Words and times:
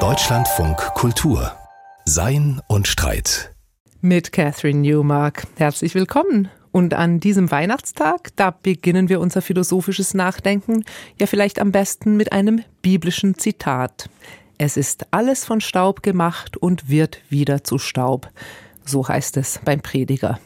Deutschlandfunk 0.00 0.78
Kultur 0.94 1.52
Sein 2.06 2.62
und 2.66 2.88
Streit 2.88 3.54
mit 4.00 4.32
Catherine 4.32 4.80
Newmark. 4.80 5.46
Herzlich 5.58 5.94
willkommen. 5.94 6.48
Und 6.70 6.94
an 6.94 7.20
diesem 7.20 7.50
Weihnachtstag, 7.50 8.30
da 8.36 8.50
beginnen 8.50 9.10
wir 9.10 9.20
unser 9.20 9.42
philosophisches 9.42 10.14
Nachdenken 10.14 10.86
ja 11.20 11.26
vielleicht 11.26 11.60
am 11.60 11.70
besten 11.70 12.16
mit 12.16 12.32
einem 12.32 12.64
biblischen 12.80 13.36
Zitat. 13.36 14.08
Es 14.56 14.78
ist 14.78 15.08
alles 15.10 15.44
von 15.44 15.60
Staub 15.60 16.02
gemacht 16.02 16.56
und 16.56 16.88
wird 16.88 17.20
wieder 17.28 17.62
zu 17.62 17.76
Staub. 17.76 18.30
So 18.86 19.06
heißt 19.06 19.36
es 19.36 19.60
beim 19.62 19.82
Prediger. 19.82 20.40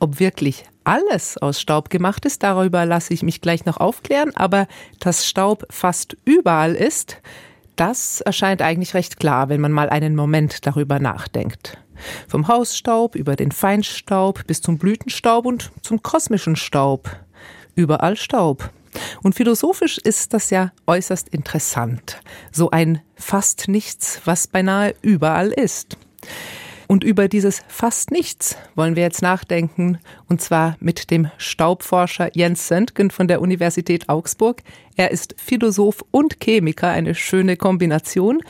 Ob 0.00 0.20
wirklich 0.20 0.64
alles 0.84 1.36
aus 1.38 1.60
Staub 1.60 1.90
gemacht 1.90 2.24
ist, 2.24 2.42
darüber 2.42 2.86
lasse 2.86 3.12
ich 3.12 3.22
mich 3.22 3.40
gleich 3.40 3.64
noch 3.64 3.78
aufklären, 3.78 4.34
aber 4.34 4.66
dass 5.00 5.26
Staub 5.26 5.66
fast 5.70 6.16
überall 6.24 6.74
ist, 6.74 7.18
das 7.76 8.20
erscheint 8.20 8.62
eigentlich 8.62 8.94
recht 8.94 9.20
klar, 9.20 9.48
wenn 9.48 9.60
man 9.60 9.72
mal 9.72 9.88
einen 9.88 10.16
Moment 10.16 10.66
darüber 10.66 10.98
nachdenkt. 10.98 11.78
Vom 12.28 12.48
Hausstaub 12.48 13.14
über 13.14 13.36
den 13.36 13.52
Feinstaub 13.52 14.46
bis 14.46 14.60
zum 14.60 14.78
Blütenstaub 14.78 15.46
und 15.46 15.70
zum 15.82 16.02
kosmischen 16.02 16.56
Staub. 16.56 17.10
Überall 17.74 18.16
Staub. 18.16 18.70
Und 19.22 19.34
philosophisch 19.34 19.98
ist 19.98 20.32
das 20.32 20.50
ja 20.50 20.72
äußerst 20.86 21.28
interessant. 21.28 22.20
So 22.50 22.70
ein 22.70 23.00
fast 23.14 23.68
nichts, 23.68 24.20
was 24.24 24.46
beinahe 24.46 24.94
überall 25.02 25.50
ist. 25.50 25.96
Und 26.88 27.04
über 27.04 27.28
dieses 27.28 27.62
fast 27.68 28.10
nichts 28.10 28.56
wollen 28.74 28.96
wir 28.96 29.02
jetzt 29.02 29.20
nachdenken, 29.20 29.98
und 30.26 30.40
zwar 30.40 30.76
mit 30.80 31.10
dem 31.10 31.30
Staubforscher 31.36 32.30
Jens 32.34 32.66
Söntgen 32.66 33.10
von 33.10 33.28
der 33.28 33.42
Universität 33.42 34.08
Augsburg. 34.08 34.62
Er 34.96 35.10
ist 35.10 35.34
Philosoph 35.38 36.02
und 36.10 36.40
Chemiker, 36.40 36.88
eine 36.88 37.14
schöne 37.14 37.58
Kombination. 37.58 38.40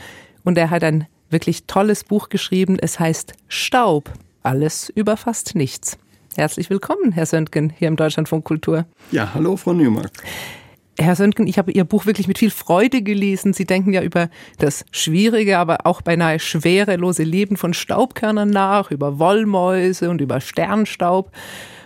Und 0.45 0.57
er 0.57 0.69
hat 0.69 0.85
ein 0.85 1.05
wirklich 1.29 1.65
tolles 1.65 2.05
Buch 2.05 2.29
geschrieben. 2.29 2.77
Es 2.79 2.97
heißt 2.97 3.33
Staub. 3.49 4.09
Alles 4.41 4.89
über 4.89 5.17
fast 5.17 5.55
nichts. 5.55 5.97
Herzlich 6.37 6.69
willkommen, 6.69 7.11
Herr 7.11 7.25
Söntgen, 7.25 7.73
hier 7.77 7.89
im 7.89 7.97
Deutschlandfunk 7.97 8.45
Kultur. 8.45 8.85
Ja, 9.11 9.33
hallo, 9.33 9.57
Frau 9.57 9.73
Newmark. 9.73 10.11
Herr 11.01 11.15
Söntgen, 11.15 11.47
ich 11.47 11.57
habe 11.57 11.71
Ihr 11.71 11.85
Buch 11.85 12.05
wirklich 12.05 12.27
mit 12.27 12.37
viel 12.37 12.51
Freude 12.51 13.01
gelesen. 13.01 13.53
Sie 13.53 13.65
denken 13.65 13.93
ja 13.93 14.01
über 14.01 14.29
das 14.57 14.83
schwierige, 14.91 15.57
aber 15.57 15.85
auch 15.85 16.01
beinahe 16.01 16.39
schwerelose 16.39 17.23
Leben 17.23 17.55
von 17.55 17.73
Staubkörnern 17.73 18.49
nach, 18.49 18.91
über 18.91 19.17
Wollmäuse 19.17 20.09
und 20.09 20.19
über 20.19 20.41
Sternstaub. 20.41 21.31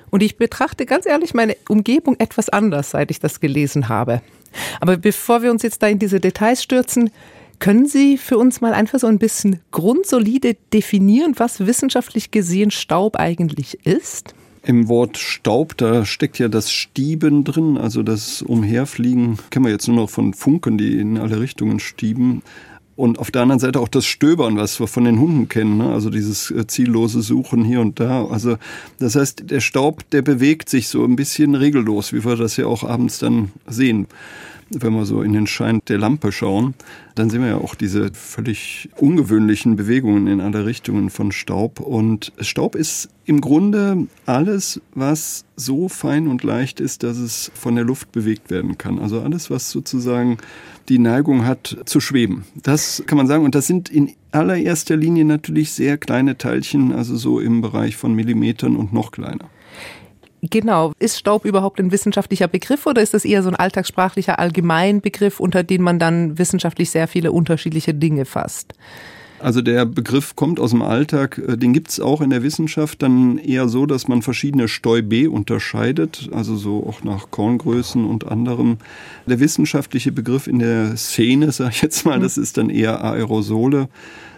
Und 0.10 0.24
ich 0.24 0.38
betrachte 0.38 0.88
ganz 0.88 1.06
ehrlich 1.06 1.36
meine 1.36 1.56
Umgebung 1.70 2.16
etwas 2.20 2.50
anders, 2.50 2.92
seit 2.92 3.12
ich 3.12 3.20
das 3.20 3.40
gelesen 3.40 3.88
habe. 3.88 4.22
Aber 4.80 4.98
bevor 4.98 5.44
wir 5.44 5.52
uns 5.52 5.62
jetzt 5.62 5.84
da 5.84 5.88
in 5.88 6.00
diese 6.00 6.20
Details 6.20 6.64
stürzen, 6.64 7.12
können 7.60 7.86
Sie 7.86 8.18
für 8.18 8.40
uns 8.40 8.62
mal 8.62 8.74
einfach 8.74 9.00
so 9.00 9.08
ein 9.08 9.20
bisschen 9.20 9.60
grundsolide 9.70 10.56
definieren, 10.74 11.34
was 11.38 11.66
wissenschaftlich 11.66 12.32
gesehen 12.32 12.72
Staub 12.72 13.16
eigentlich 13.16 13.86
ist? 13.86 14.34
Im 14.66 14.88
Wort 14.88 15.18
Staub, 15.18 15.76
da 15.76 16.06
steckt 16.06 16.40
ja 16.40 16.48
das 16.48 16.72
Stieben 16.72 17.44
drin, 17.44 17.78
also 17.78 18.02
das 18.02 18.42
Umherfliegen, 18.42 19.38
kennen 19.50 19.66
wir 19.66 19.72
jetzt 19.72 19.88
nur 19.90 19.98
noch 19.98 20.10
von 20.10 20.34
Funken, 20.34 20.78
die 20.78 21.00
in 21.00 21.18
alle 21.18 21.42
Richtungen 21.42 21.82
stieben. 21.82 22.44
Und 22.96 23.20
auf 23.20 23.30
der 23.30 23.42
anderen 23.42 23.60
Seite 23.60 23.80
auch 23.80 23.90
das 23.90 24.06
Stöbern, 24.06 24.56
was 24.56 24.80
wir 24.80 24.88
von 24.88 25.04
den 25.04 25.20
Hunden 25.20 25.50
kennen, 25.50 25.80
ne? 25.80 25.92
also 25.92 26.10
dieses 26.10 26.50
äh, 26.52 26.66
ziellose 26.68 27.22
Suchen 27.22 27.66
hier 27.66 27.82
und 27.82 28.00
da. 28.00 28.26
Also 28.26 28.58
das 29.00 29.16
heißt, 29.16 29.50
der 29.50 29.60
Staub, 29.60 30.10
der 30.12 30.22
bewegt 30.22 30.70
sich 30.70 30.88
so 30.88 31.04
ein 31.04 31.16
bisschen 31.16 31.56
regellos, 31.56 32.14
wie 32.14 32.24
wir 32.24 32.38
das 32.38 32.56
ja 32.56 32.68
auch 32.68 32.84
abends 32.84 33.20
dann 33.20 33.52
sehen 33.68 34.08
wenn 34.82 34.94
wir 34.94 35.06
so 35.06 35.22
in 35.22 35.34
den 35.34 35.48
Schein 35.48 35.82
der 35.88 35.98
Lampe 35.98 36.32
schauen, 36.32 36.74
dann 37.16 37.30
sehen 37.30 37.42
wir 37.42 37.50
ja 37.50 37.58
auch 37.58 37.76
diese 37.76 38.12
völlig 38.14 38.90
ungewöhnlichen 38.98 39.76
Bewegungen 39.76 40.28
in 40.28 40.42
alle 40.42 40.66
Richtungen 40.66 41.10
von 41.10 41.32
Staub. 41.32 41.80
Und 41.80 42.34
Staub 42.40 42.76
ist 42.76 43.10
im 43.26 43.42
Grunde 43.42 44.08
alles, 44.26 44.82
was 44.96 45.46
so 45.56 45.88
fein 45.90 46.28
und 46.28 46.44
leicht 46.44 46.80
ist, 46.80 47.04
dass 47.04 47.18
es 47.18 47.52
von 47.54 47.76
der 47.76 47.84
Luft 47.84 48.12
bewegt 48.12 48.50
werden 48.50 48.78
kann. 48.78 49.00
Also 49.00 49.22
alles, 49.22 49.50
was 49.50 49.70
sozusagen 49.70 50.38
die 50.90 51.00
Neigung 51.00 51.46
hat 51.46 51.78
zu 51.86 52.00
schweben. 52.00 52.46
Das 52.56 53.04
kann 53.06 53.18
man 53.18 53.28
sagen. 53.28 53.46
Und 53.46 53.56
das 53.56 53.68
sind 53.68 53.90
in 53.90 54.12
allererster 54.32 54.98
Linie 54.98 55.26
natürlich 55.26 55.72
sehr 55.72 55.98
kleine 55.98 56.38
Teilchen, 56.38 56.92
also 56.92 57.16
so 57.16 57.40
im 57.40 57.62
Bereich 57.62 57.96
von 57.96 58.14
Millimetern 58.14 58.76
und 58.76 58.94
noch 58.94 59.12
kleiner. 59.12 59.50
Genau. 60.50 60.92
Ist 61.00 61.18
Staub 61.18 61.46
überhaupt 61.46 61.80
ein 61.80 61.92
wissenschaftlicher 61.92 62.50
Begriff 62.50 62.86
oder 62.86 63.02
ist 63.02 63.14
das 63.14 63.24
eher 63.24 63.44
so 63.44 63.50
ein 63.50 63.56
alltagssprachlicher 63.56 64.40
Allgemeinbegriff, 64.40 65.40
unter 65.40 65.64
den 65.64 65.82
man 65.82 66.00
dann 66.00 66.38
wissenschaftlich 66.38 66.90
sehr 66.90 67.08
viele 67.08 67.32
unterschiedliche 67.32 67.94
Dinge 67.94 68.26
fasst? 68.26 68.74
Also 69.40 69.62
der 69.62 69.86
Begriff 69.86 70.36
kommt 70.36 70.60
aus 70.60 70.72
dem 70.72 70.82
Alltag, 70.82 71.38
äh, 71.38 71.58
den 71.58 71.72
gibt 71.72 71.90
es 71.90 72.00
auch 72.00 72.20
in 72.22 72.30
der 72.30 72.44
Wissenschaft 72.44 73.02
dann 73.02 73.38
eher 73.38 73.70
so, 73.70 73.86
dass 73.86 74.08
man 74.10 74.22
verschiedene 74.22 74.68
Stäube 74.68 75.30
unterscheidet, 75.30 76.30
also 76.34 76.58
so 76.58 76.86
auch 76.88 77.04
nach 77.04 77.32
Korngrößen 77.32 78.06
und 78.06 78.28
anderem. 78.28 78.78
Der 79.26 79.40
wissenschaftliche 79.40 80.12
Begriff 80.12 80.48
in 80.48 80.60
der 80.60 80.98
Szene, 80.98 81.52
sage 81.54 81.72
ich 81.74 81.82
jetzt 81.82 82.06
mal, 82.06 82.20
das 82.20 82.38
ist 82.38 82.58
dann 82.58 82.70
eher 82.70 83.02
Aerosole. 83.04 83.88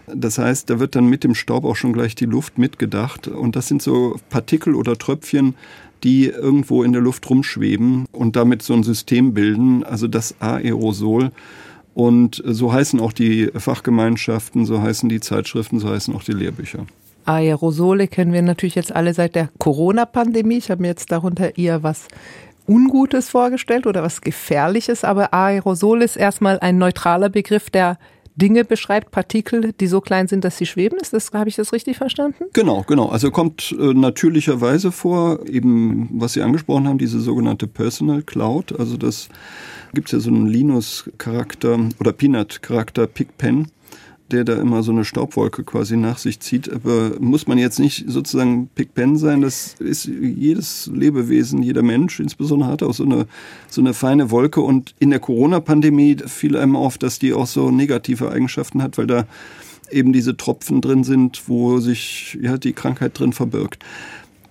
Das 0.08 0.38
heißt, 0.38 0.70
da 0.70 0.80
wird 0.80 0.96
dann 0.96 1.08
mit 1.08 1.24
dem 1.24 1.34
Staub 1.34 1.66
auch 1.66 1.76
schon 1.76 1.94
gleich 1.94 2.14
die 2.16 2.26
Luft 2.26 2.58
mitgedacht. 2.58 3.28
Und 3.28 3.56
das 3.56 3.68
sind 3.68 3.82
so 3.82 4.20
Partikel 4.30 4.76
oder 4.76 4.98
Tröpfchen, 4.98 5.56
die 6.06 6.28
irgendwo 6.28 6.84
in 6.84 6.94
der 6.94 7.02
Luft 7.02 7.28
rumschweben 7.30 8.06
und 8.12 8.36
damit 8.36 8.62
so 8.62 8.74
ein 8.74 8.84
System 8.84 9.34
bilden, 9.34 9.84
also 9.84 10.08
das 10.08 10.36
Aerosol. 10.40 11.32
Und 11.96 12.44
so 12.46 12.72
heißen 12.72 13.00
auch 13.00 13.12
die 13.12 13.50
Fachgemeinschaften, 13.56 14.66
so 14.66 14.82
heißen 14.82 15.10
die 15.10 15.20
Zeitschriften, 15.20 15.80
so 15.80 15.90
heißen 15.90 16.16
auch 16.16 16.24
die 16.24 16.34
Lehrbücher. 16.34 16.86
Aerosole 17.26 18.08
kennen 18.08 18.34
wir 18.34 18.44
natürlich 18.44 18.76
jetzt 18.76 18.96
alle 18.96 19.16
seit 19.16 19.34
der 19.34 19.50
Corona-Pandemie. 19.58 20.58
Ich 20.58 20.70
habe 20.70 20.84
mir 20.84 20.90
jetzt 20.90 21.12
darunter 21.12 21.58
eher 21.58 21.82
was 21.82 22.08
Ungutes 22.68 23.30
vorgestellt 23.30 23.88
oder 23.88 24.04
was 24.04 24.22
Gefährliches, 24.22 25.04
aber 25.04 25.34
Aerosol 25.34 26.04
ist 26.04 26.18
erstmal 26.18 26.60
ein 26.60 26.78
neutraler 26.78 27.30
Begriff, 27.30 27.72
der 27.72 27.98
Dinge 28.36 28.66
beschreibt, 28.66 29.12
Partikel, 29.12 29.72
die 29.80 29.88
so 29.88 30.02
klein 30.02 30.28
sind, 30.28 30.44
dass 30.44 30.58
sie 30.58 30.66
schweben. 30.66 30.98
Ist 31.00 31.14
das, 31.14 31.32
habe 31.32 31.50
ich 31.50 31.56
das 31.56 31.72
richtig 31.72 31.98
verstanden? 31.98 32.46
Genau, 32.54 32.84
genau. 32.86 33.08
Also 33.08 33.32
kommt 33.32 33.74
äh, 33.80 33.94
natürlicherweise 33.94 34.92
vor, 34.92 35.48
eben 35.48 36.10
was 36.12 36.34
Sie 36.34 36.42
angesprochen 36.42 36.88
haben, 36.88 36.98
diese 36.98 37.20
sogenannte 37.20 37.68
Personal 37.68 38.24
Cloud. 38.24 38.78
Also 38.78 38.98
das 38.98 39.30
gibt 39.94 40.08
es 40.08 40.12
ja 40.12 40.20
so 40.20 40.30
einen 40.30 40.48
Linus-Charakter 40.48 41.80
oder 42.00 42.12
Peanut-Charakter 42.12 43.08
PicPen 43.08 43.72
der 44.32 44.44
da 44.44 44.56
immer 44.56 44.82
so 44.84 44.92
eine 44.92 45.06
Staubwolke 45.06 45.64
quasi 45.64 45.98
nach 45.98 46.18
sich 46.18 46.40
zieht. 46.40 46.72
Aber 46.72 47.20
muss 47.20 47.48
man 47.48 47.58
jetzt 47.58 47.80
nicht 47.80 48.06
sozusagen 48.08 48.68
Big 48.68 48.94
Ben 48.94 49.18
sein? 49.18 49.42
Das 49.42 49.76
ist 49.80 50.06
jedes 50.06 50.90
Lebewesen, 50.94 51.62
jeder 51.62 51.84
Mensch 51.84 52.20
insbesondere 52.20 52.70
hat 52.70 52.84
auch 52.84 52.94
so 52.94 53.04
eine, 53.04 53.28
so 53.70 53.82
eine 53.82 53.94
feine 53.94 54.32
Wolke. 54.32 54.62
Und 54.62 54.96
in 55.00 55.12
der 55.12 55.20
Corona-Pandemie 55.20 56.18
fiel 56.26 56.58
einem 56.58 56.76
auf, 56.76 56.98
dass 56.98 57.20
die 57.20 57.34
auch 57.34 57.48
so 57.48 57.72
negative 57.72 58.32
Eigenschaften 58.32 58.82
hat, 58.82 58.98
weil 58.98 59.08
da 59.08 59.26
eben 59.92 60.14
diese 60.14 60.36
Tropfen 60.36 60.82
drin 60.82 61.04
sind, 61.04 61.44
wo 61.48 61.80
sich 61.80 62.38
ja 62.42 62.58
die 62.58 62.74
Krankheit 62.74 63.20
drin 63.20 63.34
verbirgt. 63.34 63.84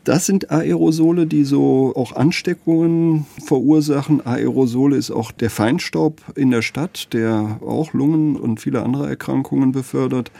Das 0.04 0.26
sind 0.26 0.50
Aerosole, 0.50 1.26
die 1.26 1.44
so 1.44 1.94
auch 1.96 2.14
Ansteckungen 2.14 3.24
verursachen. 3.42 4.24
Aerosole 4.24 4.96
ist 4.96 5.10
auch 5.10 5.32
der 5.32 5.48
Feinstaub 5.48 6.20
in 6.34 6.50
der 6.50 6.60
Stadt, 6.60 7.08
der 7.14 7.58
auch 7.62 7.94
Lungen 7.94 8.36
und 8.36 8.60
viele 8.60 8.82
andere 8.82 9.08
Erkrankungen 9.08 9.72
befördert. 9.72 10.30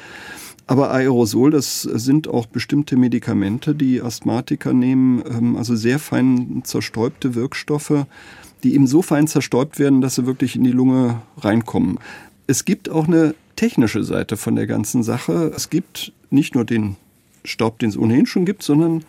Aber 0.66 0.92
Aerosol, 0.92 1.50
das 1.50 1.82
sind 1.82 2.28
auch 2.28 2.44
bestimmte 2.44 2.96
Medikamente, 2.96 3.74
die 3.74 4.02
Asthmatiker 4.02 4.74
nehmen, 4.74 5.22
ähm, 5.28 5.56
also 5.56 5.76
sehr 5.76 5.98
fein 5.98 6.62
zerstäubte 6.64 7.34
Wirkstoffe, 7.34 8.06
die 8.62 8.74
eben 8.74 8.86
so 8.86 9.00
fein 9.02 9.26
zerstäubt 9.26 9.78
werden, 9.78 10.00
dass 10.00 10.14
sie 10.14 10.26
wirklich 10.26 10.56
in 10.56 10.64
die 10.64 10.72
Lunge 10.72 11.22
reinkommen. 11.38 11.98
Es 12.46 12.66
gibt 12.66 12.90
auch 12.90 13.08
eine 13.08 13.34
technische 13.56 14.04
Seite 14.04 14.36
von 14.36 14.56
der 14.56 14.66
ganzen 14.66 15.02
Sache. 15.02 15.52
Es 15.54 15.70
gibt 15.70 16.12
nicht 16.30 16.54
nur 16.54 16.64
den 16.64 16.96
Staub, 17.44 17.78
den 17.78 17.90
es 17.90 17.98
ohnehin 17.98 18.26
schon 18.26 18.46
gibt, 18.46 18.62
sondern 18.62 19.04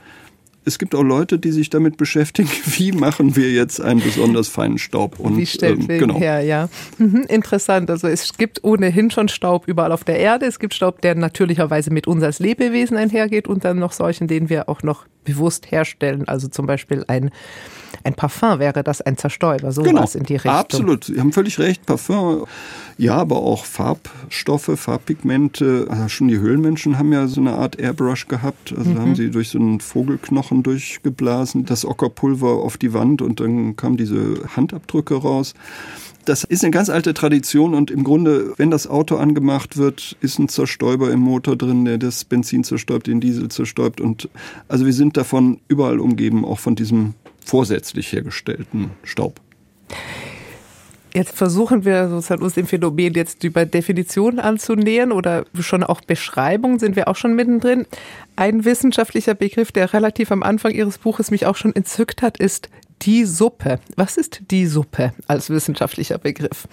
es 0.65 0.79
gibt 0.79 0.95
auch 0.95 1.03
Leute, 1.03 1.39
die 1.39 1.51
sich 1.51 1.69
damit 1.69 1.97
beschäftigen, 1.97 2.49
wie 2.65 2.91
machen 2.91 3.35
wir 3.35 3.51
jetzt 3.51 3.79
einen 3.79 4.01
besonders 4.01 4.47
feinen 4.47 4.77
Staub. 4.77 5.19
Und, 5.19 5.37
wie 5.37 5.45
stellt 5.45 5.81
ähm, 5.81 5.99
genau. 5.99 6.19
her, 6.19 6.41
ja. 6.41 6.69
Mhm, 6.97 7.25
interessant. 7.27 7.89
Also 7.89 8.07
es 8.07 8.35
gibt 8.37 8.63
ohnehin 8.63 9.11
schon 9.11 9.27
Staub 9.29 9.67
überall 9.67 9.91
auf 9.91 10.03
der 10.03 10.19
Erde. 10.19 10.45
Es 10.45 10.59
gibt 10.59 10.73
Staub, 10.73 11.01
der 11.01 11.15
natürlicherweise 11.15 11.91
mit 11.91 12.07
uns 12.07 12.23
als 12.23 12.39
Lebewesen 12.39 12.97
einhergeht 12.97 13.47
und 13.47 13.63
dann 13.63 13.79
noch 13.79 13.91
solchen, 13.91 14.27
den 14.27 14.49
wir 14.49 14.67
auch 14.67 14.83
noch 14.83 15.05
bewusst 15.23 15.71
herstellen. 15.71 16.27
Also 16.27 16.47
zum 16.47 16.65
Beispiel 16.65 17.03
ein, 17.07 17.31
ein 18.05 18.13
Parfum 18.13 18.59
wäre 18.59 18.83
das 18.83 19.01
ein 19.01 19.17
Zerstäuber, 19.17 19.71
sowas 19.71 20.13
genau. 20.13 20.19
in 20.19 20.23
die 20.23 20.35
Richtung. 20.35 20.51
Absolut, 20.51 21.05
Sie 21.05 21.19
haben 21.19 21.33
völlig 21.33 21.57
recht. 21.57 21.85
Parfum 21.87 22.45
Ja, 22.97 23.15
aber 23.15 23.37
auch 23.37 23.65
Farbstoffe, 23.65 24.71
Farbpigmente. 24.75 25.87
Also 25.89 26.07
schon 26.09 26.27
die 26.27 26.37
Höhlenmenschen 26.37 26.99
haben 26.99 27.11
ja 27.11 27.27
so 27.27 27.41
eine 27.41 27.53
Art 27.53 27.79
Airbrush 27.79 28.27
gehabt. 28.27 28.75
Also 28.77 28.91
mhm. 28.91 28.99
haben 28.99 29.15
sie 29.15 29.31
durch 29.31 29.49
so 29.49 29.57
einen 29.57 29.79
Vogelknochen 29.79 30.61
durchgeblasen, 30.61 31.65
das 31.65 31.83
Ockerpulver 31.83 32.49
auf 32.49 32.77
die 32.77 32.93
Wand 32.93 33.23
und 33.23 33.39
dann 33.39 33.75
kamen 33.75 33.97
diese 33.97 34.35
Handabdrücke 34.55 35.15
raus. 35.15 35.55
Das 36.25 36.43
ist 36.43 36.63
eine 36.63 36.71
ganz 36.71 36.89
alte 36.89 37.13
Tradition 37.15 37.73
und 37.73 37.89
im 37.89 38.03
Grunde, 38.03 38.53
wenn 38.57 38.71
das 38.71 38.87
Auto 38.87 39.15
angemacht 39.15 39.77
wird, 39.77 40.15
ist 40.21 40.39
ein 40.39 40.47
Zerstäuber 40.47 41.11
im 41.11 41.19
Motor 41.19 41.55
drin, 41.55 41.85
der 41.85 41.97
das 41.97 42.23
Benzin 42.23 42.63
zerstäubt, 42.63 43.07
den 43.07 43.19
Diesel 43.19 43.49
zerstäubt. 43.49 44.01
Und 44.01 44.29
also 44.67 44.85
wir 44.85 44.93
sind 44.93 45.17
davon 45.17 45.59
überall 45.67 45.99
umgeben, 45.99 46.43
auch 46.43 46.59
von 46.59 46.75
diesem 46.75 47.13
vorsätzlich 47.45 48.11
hergestellten 48.11 48.91
Staub. 49.03 49.39
Jetzt 51.15 51.37
versuchen 51.37 51.85
wir 51.85 52.09
sozusagen 52.09 52.43
uns 52.43 52.55
dem 52.55 52.67
Phänomen 52.67 53.13
jetzt 53.13 53.41
über 53.45 53.65
Definitionen 53.65 54.37
anzunähern 54.37 55.13
oder 55.13 55.45
schon 55.57 55.81
auch 55.81 56.01
Beschreibungen 56.01 56.77
sind 56.77 56.97
wir 56.97 57.07
auch 57.07 57.15
schon 57.15 57.35
mittendrin. 57.35 57.85
Ein 58.35 58.65
wissenschaftlicher 58.65 59.33
Begriff, 59.33 59.71
der 59.71 59.93
relativ 59.93 60.29
am 60.33 60.43
Anfang 60.43 60.73
Ihres 60.73 60.97
Buches 60.97 61.31
mich 61.31 61.45
auch 61.45 61.55
schon 61.55 61.73
entzückt 61.73 62.21
hat, 62.21 62.37
ist 62.37 62.69
die 63.03 63.23
Suppe. 63.23 63.79
Was 63.95 64.17
ist 64.17 64.41
die 64.51 64.65
Suppe 64.65 65.13
als 65.25 65.49
wissenschaftlicher 65.49 66.17
Begriff? 66.17 66.67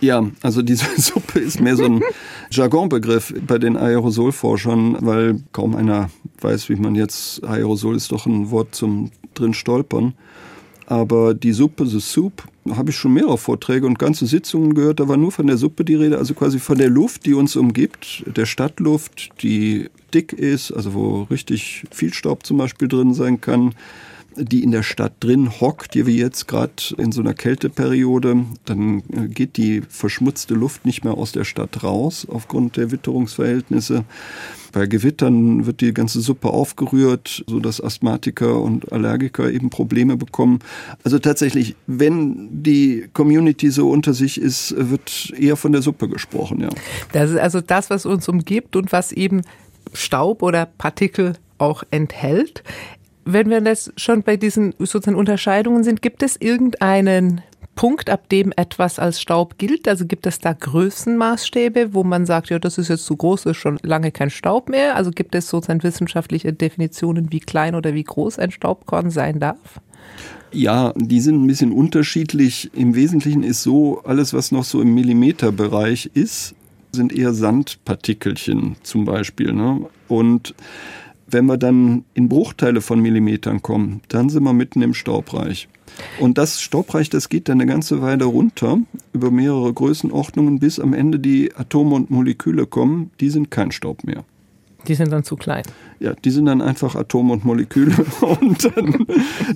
Ja, 0.00 0.26
also 0.42 0.62
diese 0.62 0.86
Suppe 0.96 1.40
ist 1.40 1.60
mehr 1.60 1.76
so 1.76 1.84
ein 1.84 2.02
Jargonbegriff 2.50 3.34
bei 3.46 3.58
den 3.58 3.76
Aerosolforschern, 3.76 4.96
weil 5.00 5.40
kaum 5.52 5.76
einer 5.76 6.10
weiß, 6.40 6.68
wie 6.68 6.76
man 6.76 6.94
jetzt 6.94 7.44
Aerosol 7.44 7.96
ist 7.96 8.12
doch 8.12 8.26
ein 8.26 8.50
Wort 8.50 8.74
zum 8.74 9.10
drin 9.34 9.54
stolpern. 9.54 10.14
Aber 10.86 11.34
die 11.34 11.52
Suppe, 11.52 11.86
the 11.86 12.00
Soup, 12.00 12.42
habe 12.68 12.90
ich 12.90 12.96
schon 12.96 13.12
mehrere 13.12 13.38
Vorträge 13.38 13.86
und 13.86 13.98
ganze 13.98 14.26
Sitzungen 14.26 14.74
gehört. 14.74 14.98
Da 14.98 15.06
war 15.06 15.16
nur 15.16 15.30
von 15.30 15.46
der 15.46 15.56
Suppe 15.56 15.84
die 15.84 15.94
Rede, 15.94 16.18
also 16.18 16.34
quasi 16.34 16.58
von 16.58 16.78
der 16.78 16.90
Luft, 16.90 17.26
die 17.26 17.34
uns 17.34 17.54
umgibt, 17.54 18.24
der 18.26 18.46
Stadtluft, 18.46 19.30
die 19.42 19.88
dick 20.12 20.32
ist, 20.32 20.72
also 20.72 20.94
wo 20.94 21.22
richtig 21.30 21.84
viel 21.92 22.12
Staub 22.12 22.44
zum 22.44 22.58
Beispiel 22.58 22.88
drin 22.88 23.14
sein 23.14 23.40
kann 23.40 23.74
die 24.40 24.62
in 24.62 24.70
der 24.70 24.82
Stadt 24.82 25.12
drin 25.20 25.60
hockt, 25.60 25.94
wie 25.94 26.18
jetzt 26.18 26.48
gerade 26.48 26.72
in 26.96 27.12
so 27.12 27.20
einer 27.20 27.34
Kälteperiode, 27.34 28.44
dann 28.64 29.02
äh, 29.12 29.28
geht 29.28 29.56
die 29.56 29.82
verschmutzte 29.88 30.54
Luft 30.54 30.84
nicht 30.84 31.04
mehr 31.04 31.14
aus 31.14 31.32
der 31.32 31.44
Stadt 31.44 31.82
raus 31.82 32.26
aufgrund 32.30 32.76
der 32.76 32.90
Witterungsverhältnisse. 32.90 34.04
Bei 34.72 34.86
Gewittern 34.86 35.66
wird 35.66 35.80
die 35.80 35.92
ganze 35.92 36.20
Suppe 36.20 36.48
aufgerührt, 36.48 37.44
so 37.48 37.58
dass 37.58 37.82
Asthmatiker 37.82 38.60
und 38.60 38.92
Allergiker 38.92 39.50
eben 39.50 39.68
Probleme 39.68 40.16
bekommen. 40.16 40.60
Also 41.02 41.18
tatsächlich, 41.18 41.74
wenn 41.86 42.62
die 42.62 43.08
Community 43.12 43.70
so 43.70 43.90
unter 43.90 44.14
sich 44.14 44.40
ist, 44.40 44.74
wird 44.76 45.32
eher 45.36 45.56
von 45.56 45.72
der 45.72 45.82
Suppe 45.82 46.08
gesprochen, 46.08 46.60
ja. 46.60 46.68
Das 47.12 47.30
ist 47.30 47.38
also 47.38 47.60
das, 47.60 47.90
was 47.90 48.06
uns 48.06 48.28
umgibt 48.28 48.76
und 48.76 48.92
was 48.92 49.12
eben 49.12 49.42
Staub 49.92 50.42
oder 50.42 50.66
Partikel 50.66 51.34
auch 51.58 51.82
enthält. 51.90 52.62
Wenn 53.24 53.50
wir 53.50 53.60
das 53.60 53.92
schon 53.96 54.22
bei 54.22 54.36
diesen 54.36 54.74
sozusagen 54.78 55.16
Unterscheidungen 55.16 55.84
sind, 55.84 56.02
gibt 56.02 56.22
es 56.22 56.36
irgendeinen 56.36 57.42
Punkt, 57.74 58.10
ab 58.10 58.28
dem 58.28 58.52
etwas 58.56 58.98
als 58.98 59.20
Staub 59.20 59.56
gilt? 59.56 59.88
Also 59.88 60.04
gibt 60.04 60.26
es 60.26 60.38
da 60.38 60.52
Größenmaßstäbe, 60.52 61.94
wo 61.94 62.04
man 62.04 62.26
sagt, 62.26 62.50
ja, 62.50 62.58
das 62.58 62.78
ist 62.78 62.88
jetzt 62.88 63.06
zu 63.06 63.16
groß, 63.16 63.46
ist 63.46 63.56
schon 63.56 63.78
lange 63.82 64.12
kein 64.12 64.30
Staub 64.30 64.68
mehr? 64.68 64.96
Also 64.96 65.10
gibt 65.10 65.34
es 65.34 65.48
sozusagen 65.48 65.82
wissenschaftliche 65.82 66.52
Definitionen, 66.52 67.32
wie 67.32 67.40
klein 67.40 67.74
oder 67.74 67.94
wie 67.94 68.04
groß 68.04 68.38
ein 68.38 68.50
Staubkorn 68.50 69.10
sein 69.10 69.40
darf? 69.40 69.80
Ja, 70.52 70.92
die 70.96 71.20
sind 71.20 71.42
ein 71.42 71.46
bisschen 71.46 71.72
unterschiedlich. 71.72 72.70
Im 72.74 72.94
Wesentlichen 72.94 73.42
ist 73.42 73.62
so, 73.62 74.02
alles, 74.04 74.34
was 74.34 74.52
noch 74.52 74.64
so 74.64 74.82
im 74.82 74.94
Millimeterbereich 74.94 76.10
ist, 76.12 76.54
sind 76.92 77.16
eher 77.16 77.32
Sandpartikelchen 77.32 78.76
zum 78.82 79.04
Beispiel. 79.04 79.52
Ne? 79.52 79.86
Und 80.08 80.54
wenn 81.30 81.46
wir 81.46 81.56
dann 81.56 82.04
in 82.14 82.28
Bruchteile 82.28 82.80
von 82.80 83.00
Millimetern 83.00 83.62
kommen, 83.62 84.00
dann 84.08 84.28
sind 84.28 84.42
wir 84.42 84.52
mitten 84.52 84.82
im 84.82 84.94
Staubreich. 84.94 85.68
Und 86.18 86.38
das 86.38 86.60
Staubreich, 86.60 87.10
das 87.10 87.28
geht 87.28 87.48
dann 87.48 87.60
eine 87.60 87.70
ganze 87.70 88.00
Weile 88.00 88.24
runter 88.24 88.78
über 89.12 89.30
mehrere 89.30 89.72
Größenordnungen, 89.72 90.58
bis 90.58 90.78
am 90.78 90.94
Ende 90.94 91.18
die 91.18 91.54
Atome 91.54 91.94
und 91.94 92.10
Moleküle 92.10 92.66
kommen. 92.66 93.10
Die 93.20 93.30
sind 93.30 93.50
kein 93.50 93.72
Staub 93.72 94.04
mehr. 94.04 94.24
Die 94.86 94.94
sind 94.94 95.12
dann 95.12 95.24
zu 95.24 95.36
klein. 95.36 95.62
Ja, 95.98 96.14
die 96.14 96.30
sind 96.30 96.46
dann 96.46 96.62
einfach 96.62 96.94
Atome 96.94 97.34
und 97.34 97.44
Moleküle 97.44 97.94
und 98.40 98.64
dann, 98.64 99.06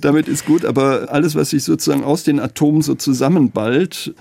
damit 0.01 0.27
ist 0.27 0.45
gut. 0.45 0.65
Aber 0.65 1.07
alles, 1.11 1.35
was 1.35 1.49
sich 1.49 1.63
sozusagen 1.63 2.03
aus 2.03 2.23
den 2.23 2.39
Atomen 2.39 2.81
so 2.81 2.95
zusammenballt, 2.95 4.13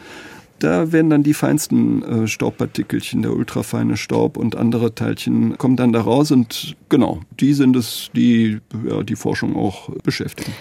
da 0.64 0.92
werden 0.92 1.10
dann 1.10 1.22
die 1.22 1.34
feinsten 1.34 2.02
äh, 2.02 2.26
Staubpartikelchen, 2.26 3.22
der 3.22 3.32
ultrafeine 3.34 3.96
Staub 3.96 4.36
und 4.36 4.56
andere 4.56 4.94
Teilchen 4.94 5.58
kommen 5.58 5.76
dann 5.76 5.92
da 5.92 6.00
raus 6.00 6.30
und 6.30 6.74
genau, 6.88 7.20
die 7.38 7.52
sind 7.52 7.76
es, 7.76 8.10
die 8.16 8.60
ja, 8.88 9.02
die 9.02 9.16
Forschung 9.16 9.56
auch 9.56 9.90
beschäftigen. 10.02 10.52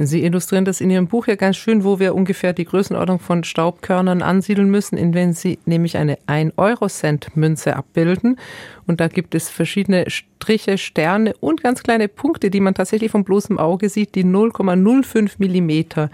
Sie 0.00 0.22
illustrieren 0.22 0.64
das 0.64 0.80
in 0.80 0.90
Ihrem 0.90 1.08
Buch 1.08 1.26
ja 1.26 1.34
ganz 1.34 1.56
schön, 1.56 1.82
wo 1.82 1.98
wir 1.98 2.14
ungefähr 2.14 2.52
die 2.52 2.64
Größenordnung 2.64 3.18
von 3.18 3.42
Staubkörnern 3.42 4.22
ansiedeln 4.22 4.70
müssen, 4.70 4.96
indem 4.96 5.32
Sie 5.32 5.58
nämlich 5.64 5.96
eine 5.96 6.18
1-Euro-Cent-Münze 6.28 7.74
abbilden. 7.74 8.38
Und 8.86 9.00
da 9.00 9.08
gibt 9.08 9.34
es 9.34 9.48
verschiedene 9.48 10.08
Striche, 10.08 10.78
Sterne 10.78 11.34
und 11.40 11.64
ganz 11.64 11.82
kleine 11.82 12.06
Punkte, 12.06 12.48
die 12.48 12.60
man 12.60 12.74
tatsächlich 12.74 13.10
vom 13.10 13.24
bloßen 13.24 13.58
Auge 13.58 13.88
sieht, 13.88 14.14
die 14.14 14.24
0,05 14.24 15.32
Millimeter 15.38 16.10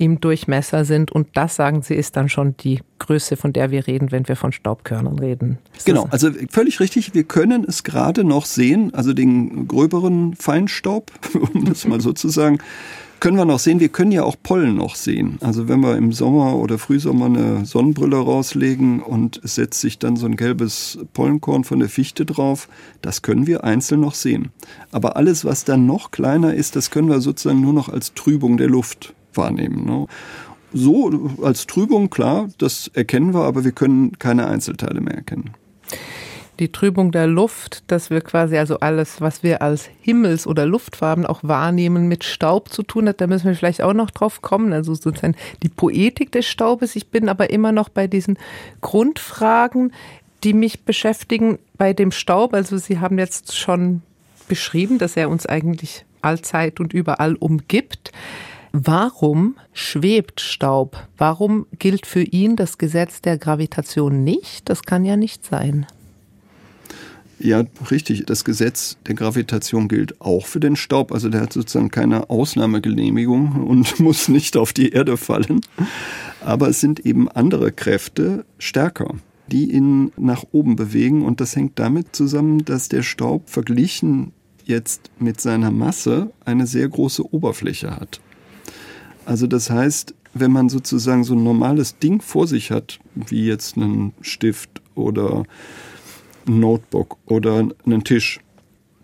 im 0.00 0.18
Durchmesser 0.18 0.84
sind. 0.86 1.12
Und 1.12 1.28
das, 1.34 1.56
sagen 1.56 1.82
Sie, 1.82 1.94
ist 1.94 2.16
dann 2.16 2.30
schon 2.30 2.56
die 2.56 2.80
Größe, 2.98 3.36
von 3.36 3.52
der 3.52 3.70
wir 3.70 3.86
reden, 3.86 4.10
wenn 4.10 4.26
wir 4.26 4.34
von 4.34 4.50
Staubkörnern 4.50 5.18
reden. 5.18 5.58
Ist 5.76 5.84
genau, 5.84 6.08
also 6.10 6.30
völlig 6.48 6.80
richtig. 6.80 7.14
Wir 7.14 7.24
können 7.24 7.64
es 7.68 7.84
gerade 7.84 8.24
noch 8.24 8.46
sehen, 8.46 8.94
also 8.94 9.12
den 9.12 9.68
gröberen 9.68 10.34
Feinstaub, 10.34 11.12
um 11.54 11.66
das 11.66 11.86
mal 11.86 12.00
so 12.00 12.12
zu 12.12 12.30
sagen 12.30 12.58
können 13.20 13.36
wir 13.36 13.44
noch 13.44 13.58
sehen. 13.58 13.80
Wir 13.80 13.90
können 13.90 14.12
ja 14.12 14.24
auch 14.24 14.36
Pollen 14.42 14.76
noch 14.76 14.94
sehen. 14.94 15.36
Also 15.42 15.68
wenn 15.68 15.80
wir 15.80 15.98
im 15.98 16.10
Sommer 16.10 16.56
oder 16.56 16.78
Frühsommer 16.78 17.26
eine 17.26 17.66
Sonnenbrille 17.66 18.16
rauslegen 18.16 19.02
und 19.02 19.38
es 19.44 19.56
setzt 19.56 19.82
sich 19.82 19.98
dann 19.98 20.16
so 20.16 20.24
ein 20.24 20.36
gelbes 20.36 20.98
Pollenkorn 21.12 21.64
von 21.64 21.80
der 21.80 21.90
Fichte 21.90 22.24
drauf, 22.24 22.66
das 23.02 23.20
können 23.20 23.46
wir 23.46 23.62
einzeln 23.62 24.00
noch 24.00 24.14
sehen. 24.14 24.52
Aber 24.90 25.16
alles, 25.16 25.44
was 25.44 25.64
dann 25.64 25.84
noch 25.84 26.10
kleiner 26.10 26.54
ist, 26.54 26.76
das 26.76 26.90
können 26.90 27.10
wir 27.10 27.20
sozusagen 27.20 27.60
nur 27.60 27.74
noch 27.74 27.90
als 27.90 28.14
Trübung 28.14 28.56
der 28.56 28.68
Luft 28.68 29.12
wahrnehmen. 29.34 29.84
Ne? 29.84 30.06
So 30.72 31.10
als 31.42 31.66
Trübung, 31.66 32.10
klar, 32.10 32.48
das 32.58 32.88
erkennen 32.94 33.34
wir, 33.34 33.42
aber 33.42 33.64
wir 33.64 33.72
können 33.72 34.18
keine 34.18 34.46
Einzelteile 34.46 35.00
mehr 35.00 35.14
erkennen. 35.14 35.50
Die 36.60 36.70
Trübung 36.70 37.10
der 37.10 37.26
Luft, 37.26 37.84
dass 37.86 38.10
wir 38.10 38.20
quasi 38.20 38.58
also 38.58 38.80
alles, 38.80 39.22
was 39.22 39.42
wir 39.42 39.62
als 39.62 39.88
Himmels- 40.02 40.46
oder 40.46 40.66
Luftfarben 40.66 41.24
auch 41.24 41.42
wahrnehmen, 41.42 42.06
mit 42.06 42.22
Staub 42.22 42.68
zu 42.68 42.82
tun 42.82 43.08
hat, 43.08 43.20
da 43.22 43.26
müssen 43.26 43.46
wir 43.46 43.54
vielleicht 43.54 43.80
auch 43.80 43.94
noch 43.94 44.10
drauf 44.10 44.42
kommen. 44.42 44.74
Also 44.74 44.94
sozusagen 44.94 45.36
die 45.62 45.70
Poetik 45.70 46.32
des 46.32 46.46
Staubes. 46.46 46.96
Ich 46.96 47.08
bin 47.08 47.30
aber 47.30 47.48
immer 47.48 47.72
noch 47.72 47.88
bei 47.88 48.06
diesen 48.06 48.38
Grundfragen, 48.82 49.92
die 50.44 50.52
mich 50.52 50.84
beschäftigen 50.84 51.58
bei 51.78 51.94
dem 51.94 52.12
Staub. 52.12 52.52
Also 52.52 52.76
Sie 52.76 52.98
haben 52.98 53.18
jetzt 53.18 53.56
schon 53.56 54.02
beschrieben, 54.46 54.98
dass 54.98 55.16
er 55.16 55.30
uns 55.30 55.46
eigentlich 55.46 56.04
allzeit 56.20 56.78
und 56.78 56.92
überall 56.92 57.36
umgibt. 57.36 58.12
Warum 58.72 59.56
schwebt 59.72 60.40
Staub? 60.40 61.08
Warum 61.18 61.66
gilt 61.78 62.06
für 62.06 62.22
ihn 62.22 62.54
das 62.54 62.78
Gesetz 62.78 63.20
der 63.20 63.36
Gravitation 63.36 64.22
nicht? 64.22 64.68
Das 64.68 64.82
kann 64.82 65.04
ja 65.04 65.16
nicht 65.16 65.44
sein. 65.44 65.86
Ja, 67.40 67.64
richtig. 67.90 68.26
Das 68.26 68.44
Gesetz 68.44 68.98
der 69.06 69.14
Gravitation 69.14 69.88
gilt 69.88 70.20
auch 70.20 70.46
für 70.46 70.60
den 70.60 70.76
Staub. 70.76 71.10
Also 71.10 71.30
der 71.30 71.40
hat 71.40 71.52
sozusagen 71.52 71.90
keine 71.90 72.30
Ausnahmegenehmigung 72.30 73.64
und 73.64 73.98
muss 74.00 74.28
nicht 74.28 74.56
auf 74.56 74.72
die 74.72 74.90
Erde 74.90 75.16
fallen. 75.16 75.62
Aber 76.44 76.68
es 76.68 76.80
sind 76.80 77.00
eben 77.00 77.28
andere 77.28 77.72
Kräfte 77.72 78.44
stärker, 78.58 79.14
die 79.50 79.72
ihn 79.72 80.12
nach 80.16 80.44
oben 80.52 80.76
bewegen. 80.76 81.24
Und 81.24 81.40
das 81.40 81.56
hängt 81.56 81.78
damit 81.78 82.14
zusammen, 82.14 82.64
dass 82.64 82.88
der 82.88 83.02
Staub 83.02 83.48
verglichen 83.48 84.32
jetzt 84.64 85.10
mit 85.18 85.40
seiner 85.40 85.70
Masse 85.70 86.30
eine 86.44 86.66
sehr 86.66 86.88
große 86.88 87.34
Oberfläche 87.34 87.96
hat. 87.96 88.20
Also 89.30 89.46
das 89.46 89.70
heißt, 89.70 90.12
wenn 90.34 90.50
man 90.50 90.68
sozusagen 90.68 91.22
so 91.22 91.34
ein 91.34 91.44
normales 91.44 91.96
Ding 91.98 92.20
vor 92.20 92.48
sich 92.48 92.72
hat, 92.72 92.98
wie 93.14 93.46
jetzt 93.46 93.76
einen 93.76 94.12
Stift 94.22 94.82
oder 94.96 95.44
ein 96.48 96.58
Notebook 96.58 97.16
oder 97.26 97.68
einen 97.86 98.02
Tisch, 98.02 98.40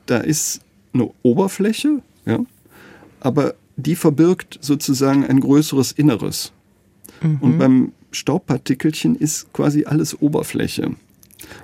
da 0.06 0.16
ist 0.16 0.62
eine 0.92 1.12
Oberfläche, 1.23 2.02
ja, 2.25 2.40
aber 3.21 3.54
die 3.76 3.95
verbirgt 3.95 4.59
sozusagen 4.61 5.25
ein 5.25 5.38
größeres 5.38 5.92
Inneres. 5.92 6.50
Mhm. 7.23 7.38
Und 7.40 7.59
beim 7.59 7.92
Staubpartikelchen 8.11 9.14
ist 9.14 9.52
quasi 9.52 9.85
alles 9.85 10.21
Oberfläche. 10.21 10.90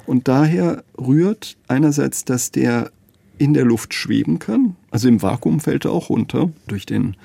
Und 0.07 0.29
daher 0.29 0.85
rührt 0.97 1.57
einerseits, 1.67 2.25
dass 2.25 2.53
der 2.53 2.93
in 3.39 3.55
der 3.55 3.65
Luft 3.65 3.93
schweben 3.93 4.39
kann, 4.39 4.77
also 4.93 5.09
im 5.09 5.21
Vakuum 5.21 5.59
fällt 5.59 5.85
er 5.85 5.91
auch 5.91 6.11
runter 6.11 6.53
durch 6.69 6.87
den 6.87 7.17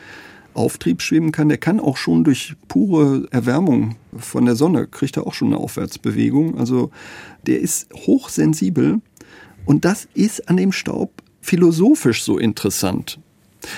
Auftrieb 0.58 1.02
schweben 1.02 1.32
kann, 1.32 1.50
der 1.50 1.58
kann 1.58 1.80
auch 1.80 1.98
schon 1.98 2.24
durch 2.24 2.56
pure 2.68 3.28
Erwärmung 3.32 3.96
von 4.18 4.46
der 4.46 4.56
Sonne, 4.56 4.88
kriegt 4.88 5.18
er 5.18 5.28
auch 5.28 5.34
schon 5.34 5.50
eine 5.50 5.58
Aufwärtsbewegung. 5.58 6.58
Also 6.58 6.92
der 7.46 7.60
ist 7.60 7.90
hochsensibel 7.94 9.02
und 9.66 9.86
das 9.86 10.08
ist 10.14 10.50
an 10.50 10.58
dem 10.58 10.72
Staub 10.72 11.12
philosophisch 11.42 12.24
so 12.24 12.38
interessant, 12.38 13.20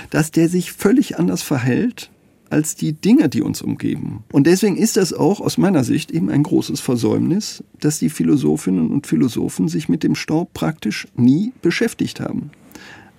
dass 0.10 0.32
der 0.32 0.50
sich 0.50 0.72
völlig 0.72 1.20
anders 1.20 1.42
verhält 1.42 2.10
als 2.50 2.76
die 2.76 2.94
Dinge, 2.94 3.30
die 3.30 3.42
uns 3.42 3.62
umgeben. 3.62 4.24
Und 4.32 4.48
deswegen 4.48 4.76
ist 4.76 4.98
das 4.98 5.14
auch 5.14 5.40
aus 5.40 5.58
meiner 5.58 5.84
Sicht 5.84 6.12
eben 6.12 6.30
ein 6.30 6.44
großes 6.44 6.80
Versäumnis, 6.80 7.64
dass 7.80 8.00
die 8.00 8.10
Philosophinnen 8.10 8.90
und 8.90 9.08
Philosophen 9.08 9.68
sich 9.68 9.88
mit 9.88 10.04
dem 10.04 10.16
Staub 10.16 10.54
praktisch 10.54 11.08
nie 11.16 11.54
beschäftigt 11.62 12.20
haben. 12.20 12.50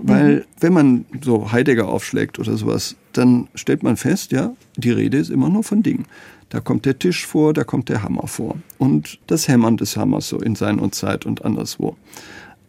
Weil 0.03 0.37
mhm. 0.37 0.43
wenn 0.61 0.73
man 0.73 1.05
so 1.23 1.53
Heidegger 1.53 1.89
aufschlägt 1.89 2.39
oder 2.39 2.57
sowas, 2.57 2.97
dann 3.13 3.49
stellt 3.55 3.83
man 3.83 3.97
fest, 3.97 4.33
ja, 4.33 4.53
die 4.77 4.91
Rede 4.91 5.19
ist 5.19 5.31
immer 5.31 5.49
nur 5.49 5.63
von 5.63 5.83
Dingen. 5.83 6.07
Da 6.49 6.61
kommt 6.61 6.85
der 6.85 6.99
Tisch 6.99 7.27
vor, 7.27 7.55
da 7.55 7.65
kommt 7.65 7.89
der 7.89 8.03
Hammer 8.03 8.27
vor. 8.27 8.57
Und 8.79 9.19
das 9.27 9.47
Hämmern 9.47 9.77
des 9.77 9.97
Hammers 9.97 10.29
so 10.29 10.41
in 10.41 10.57
Sein 10.57 10.79
und 10.79 10.95
Zeit 10.95 11.27
und 11.27 11.45
anderswo. 11.45 11.97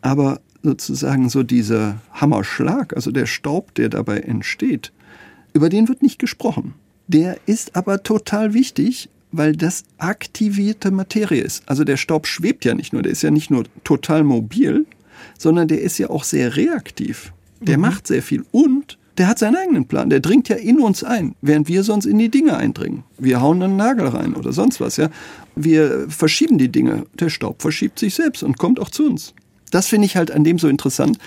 Aber 0.02 0.40
sozusagen 0.62 1.30
so 1.30 1.44
dieser 1.44 2.02
Hammerschlag, 2.14 2.96
also 2.96 3.12
der 3.12 3.26
Staub, 3.26 3.74
der 3.76 3.90
dabei 3.90 4.20
entsteht, 4.20 4.92
über 5.54 5.70
den 5.70 5.88
wird 5.88 6.02
nicht 6.02 6.20
gesprochen. 6.20 6.76
Der 7.08 7.38
ist 7.46 7.76
aber 7.76 8.04
total 8.04 8.54
wichtig, 8.54 9.10
weil 9.32 9.56
das 9.56 9.84
aktivierte 9.98 10.92
Materie 10.92 11.42
ist. 11.42 11.64
Also 11.68 11.84
der 11.84 11.98
Staub 11.98 12.28
schwebt 12.28 12.66
ja 12.66 12.74
nicht 12.74 12.94
nur, 12.94 13.02
der 13.02 13.12
ist 13.12 13.24
ja 13.24 13.32
nicht 13.32 13.50
nur 13.50 13.64
total 13.84 14.24
mobil, 14.24 14.86
sondern 15.38 15.68
der 15.68 15.82
ist 15.82 15.98
ja 15.98 16.10
auch 16.10 16.24
sehr 16.24 16.56
reaktiv. 16.56 17.34
Der 17.60 17.78
mhm. 17.78 17.84
macht 17.84 18.08
sehr 18.08 18.24
viel 18.24 18.46
und 18.52 18.98
der 19.18 19.28
hat 19.28 19.40
seinen 19.40 19.56
eigenen 19.56 19.86
Plan. 19.86 20.10
Der 20.10 20.20
dringt 20.20 20.50
ja 20.50 20.56
in 20.56 20.80
uns 20.80 21.04
ein, 21.04 21.36
während 21.42 21.68
wir 21.68 21.84
sonst 21.84 22.06
in 22.06 22.18
die 22.18 22.30
Dinge 22.30 22.58
eindringen. 22.58 23.04
Wir 23.18 23.42
hauen 23.42 23.62
einen 23.62 23.76
Nagel 23.76 24.08
rein 24.08 24.34
oder 24.34 24.52
sonst 24.54 24.80
was, 24.80 24.98
ja. 24.98 25.10
Wir 25.56 26.08
verschieben 26.10 26.58
die 26.58 26.70
Dinge. 26.70 27.06
Der 27.20 27.30
Staub 27.30 27.62
verschiebt 27.62 28.00
sich 28.00 28.16
selbst 28.16 28.42
und 28.42 28.58
kommt 28.58 28.80
auch 28.80 28.90
zu 28.90 29.06
uns. 29.06 29.34
Das 29.70 29.88
finde 29.88 30.06
ich 30.06 30.18
halt 30.18 30.32
an 30.32 30.44
dem 30.44 30.60
so 30.60 30.68
interessant. 30.68 31.18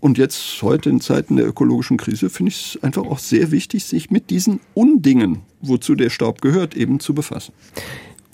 Und 0.00 0.18
jetzt 0.18 0.60
heute 0.62 0.90
in 0.90 1.00
Zeiten 1.00 1.36
der 1.36 1.46
ökologischen 1.46 1.96
Krise 1.96 2.30
finde 2.30 2.50
ich 2.50 2.76
es 2.76 2.82
einfach 2.82 3.02
auch 3.02 3.18
sehr 3.18 3.50
wichtig, 3.50 3.84
sich 3.84 4.10
mit 4.10 4.30
diesen 4.30 4.60
Undingen, 4.74 5.38
wozu 5.60 5.94
der 5.94 6.10
Staub 6.10 6.40
gehört, 6.42 6.76
eben 6.76 7.00
zu 7.00 7.14
befassen. 7.14 7.52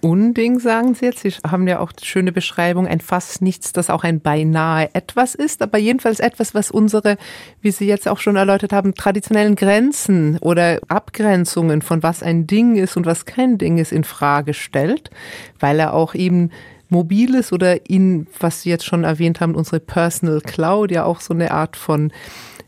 Unding, 0.00 0.60
sagen 0.60 0.94
Sie 0.94 1.06
jetzt. 1.06 1.20
Sie 1.20 1.30
haben 1.46 1.66
ja 1.66 1.80
auch 1.80 1.92
schöne 2.00 2.30
Beschreibung, 2.30 2.86
ein 2.86 3.00
fast 3.00 3.42
nichts, 3.42 3.72
das 3.72 3.90
auch 3.90 4.04
ein 4.04 4.20
beinahe 4.20 4.90
etwas 4.94 5.34
ist, 5.34 5.60
aber 5.60 5.78
jedenfalls 5.78 6.20
etwas, 6.20 6.54
was 6.54 6.70
unsere, 6.70 7.16
wie 7.60 7.72
Sie 7.72 7.86
jetzt 7.86 8.08
auch 8.08 8.18
schon 8.18 8.36
erläutert 8.36 8.72
haben, 8.72 8.94
traditionellen 8.94 9.56
Grenzen 9.56 10.38
oder 10.38 10.78
Abgrenzungen 10.88 11.82
von 11.82 12.02
was 12.02 12.22
ein 12.22 12.46
Ding 12.46 12.76
ist 12.76 12.96
und 12.96 13.06
was 13.06 13.24
kein 13.24 13.58
Ding 13.58 13.78
ist, 13.78 13.92
in 13.92 14.04
Frage 14.04 14.54
stellt, 14.54 15.10
weil 15.58 15.80
er 15.80 15.94
auch 15.94 16.14
eben 16.14 16.50
Mobiles 16.88 17.52
oder 17.52 17.88
in, 17.90 18.26
was 18.38 18.62
Sie 18.62 18.70
jetzt 18.70 18.86
schon 18.86 19.04
erwähnt 19.04 19.40
haben, 19.40 19.54
unsere 19.54 19.80
Personal 19.80 20.40
Cloud 20.40 20.90
ja 20.90 21.04
auch 21.04 21.20
so 21.20 21.34
eine 21.34 21.50
Art 21.50 21.76
von 21.76 22.12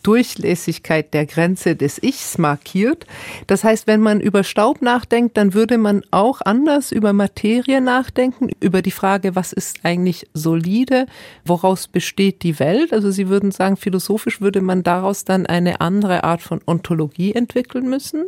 Durchlässigkeit 0.02 1.12
der 1.14 1.26
Grenze 1.26 1.76
des 1.76 2.02
Ichs 2.02 2.38
markiert. 2.38 3.06
Das 3.46 3.64
heißt, 3.64 3.86
wenn 3.86 4.00
man 4.00 4.20
über 4.20 4.44
Staub 4.44 4.82
nachdenkt, 4.82 5.36
dann 5.36 5.54
würde 5.54 5.78
man 5.78 6.02
auch 6.10 6.40
anders 6.40 6.92
über 6.92 7.12
Materie 7.12 7.80
nachdenken, 7.80 8.50
über 8.60 8.82
die 8.82 8.90
Frage, 8.90 9.34
was 9.36 9.52
ist 9.52 9.80
eigentlich 9.82 10.26
solide, 10.34 11.06
woraus 11.44 11.88
besteht 11.88 12.42
die 12.42 12.58
Welt. 12.58 12.92
Also 12.92 13.10
Sie 13.10 13.28
würden 13.28 13.50
sagen, 13.50 13.76
philosophisch 13.76 14.40
würde 14.40 14.60
man 14.60 14.82
daraus 14.82 15.24
dann 15.24 15.46
eine 15.46 15.80
andere 15.80 16.24
Art 16.24 16.42
von 16.42 16.60
Ontologie 16.66 17.32
entwickeln 17.32 17.88
müssen? 17.88 18.24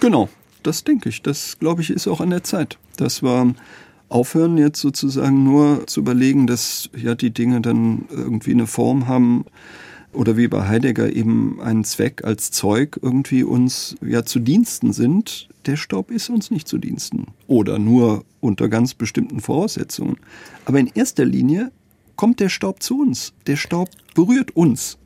Genau, 0.00 0.28
das 0.62 0.84
denke 0.84 1.08
ich. 1.08 1.22
Das, 1.22 1.58
glaube 1.58 1.82
ich, 1.82 1.90
ist 1.90 2.08
auch 2.08 2.20
an 2.20 2.30
der 2.30 2.42
Zeit. 2.42 2.78
Das 2.96 3.22
war 3.22 3.54
aufhören, 4.08 4.58
jetzt 4.58 4.80
sozusagen 4.80 5.42
nur 5.44 5.86
zu 5.86 6.00
überlegen, 6.00 6.46
dass 6.46 6.90
ja 6.96 7.14
die 7.14 7.30
Dinge 7.30 7.60
dann 7.60 8.06
irgendwie 8.10 8.52
eine 8.52 8.66
Form 8.66 9.08
haben 9.08 9.46
oder 10.12 10.36
wie 10.36 10.48
bei 10.48 10.68
Heidegger 10.68 11.12
eben 11.14 11.60
einen 11.60 11.84
Zweck 11.84 12.24
als 12.24 12.50
Zeug 12.50 12.98
irgendwie 13.02 13.44
uns 13.44 13.96
ja 14.02 14.24
zu 14.24 14.40
Diensten 14.40 14.92
sind. 14.92 15.48
Der 15.66 15.76
Staub 15.76 16.10
ist 16.10 16.28
uns 16.28 16.50
nicht 16.50 16.68
zu 16.68 16.78
Diensten 16.78 17.26
oder 17.46 17.78
nur 17.78 18.24
unter 18.40 18.68
ganz 18.68 18.94
bestimmten 18.94 19.40
Voraussetzungen. 19.40 20.16
Aber 20.64 20.78
in 20.78 20.88
erster 20.88 21.24
Linie 21.24 21.70
kommt 22.16 22.40
der 22.40 22.48
Staub 22.48 22.82
zu 22.82 23.00
uns. 23.00 23.32
Der 23.46 23.56
Staub 23.56 23.90
berührt 24.14 24.54
uns. 24.56 24.98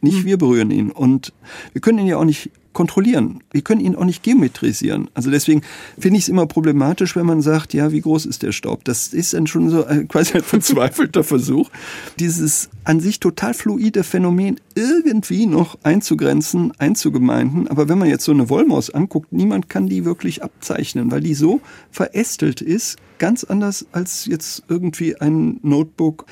Nicht 0.00 0.18
hm. 0.18 0.24
wir 0.24 0.38
berühren 0.38 0.70
ihn. 0.70 0.90
Und 0.90 1.32
wir 1.72 1.80
können 1.80 1.98
ihn 1.98 2.06
ja 2.06 2.18
auch 2.18 2.24
nicht 2.24 2.50
kontrollieren. 2.72 3.42
Wir 3.50 3.62
können 3.62 3.80
ihn 3.80 3.94
auch 3.94 4.04
nicht 4.04 4.22
geometrisieren. 4.22 5.08
Also 5.14 5.30
deswegen 5.30 5.62
finde 5.98 6.18
ich 6.18 6.24
es 6.24 6.28
immer 6.28 6.46
problematisch, 6.46 7.16
wenn 7.16 7.26
man 7.26 7.42
sagt, 7.42 7.74
ja, 7.74 7.92
wie 7.92 8.00
groß 8.00 8.26
ist 8.26 8.42
der 8.42 8.52
Staub? 8.52 8.84
Das 8.84 9.08
ist 9.08 9.34
dann 9.34 9.46
schon 9.46 9.70
so 9.70 9.84
ein, 9.84 10.08
quasi 10.08 10.34
ein 10.34 10.42
verzweifelter 10.42 11.24
Versuch, 11.24 11.70
dieses 12.18 12.70
an 12.84 13.00
sich 13.00 13.20
total 13.20 13.54
fluide 13.54 14.04
Phänomen 14.04 14.60
irgendwie 14.74 15.46
noch 15.46 15.78
einzugrenzen, 15.82 16.72
einzugemeinden. 16.78 17.68
Aber 17.68 17.88
wenn 17.88 17.98
man 17.98 18.08
jetzt 18.08 18.24
so 18.24 18.32
eine 18.32 18.48
Wollmaus 18.48 18.90
anguckt, 18.90 19.32
niemand 19.32 19.68
kann 19.68 19.88
die 19.88 20.04
wirklich 20.04 20.42
abzeichnen, 20.42 21.10
weil 21.10 21.20
die 21.20 21.34
so 21.34 21.60
verästelt 21.90 22.60
ist, 22.60 22.96
ganz 23.18 23.44
anders 23.44 23.86
als 23.92 24.26
jetzt 24.26 24.64
irgendwie 24.68 25.16
ein 25.20 25.60
Notebook, 25.62 26.26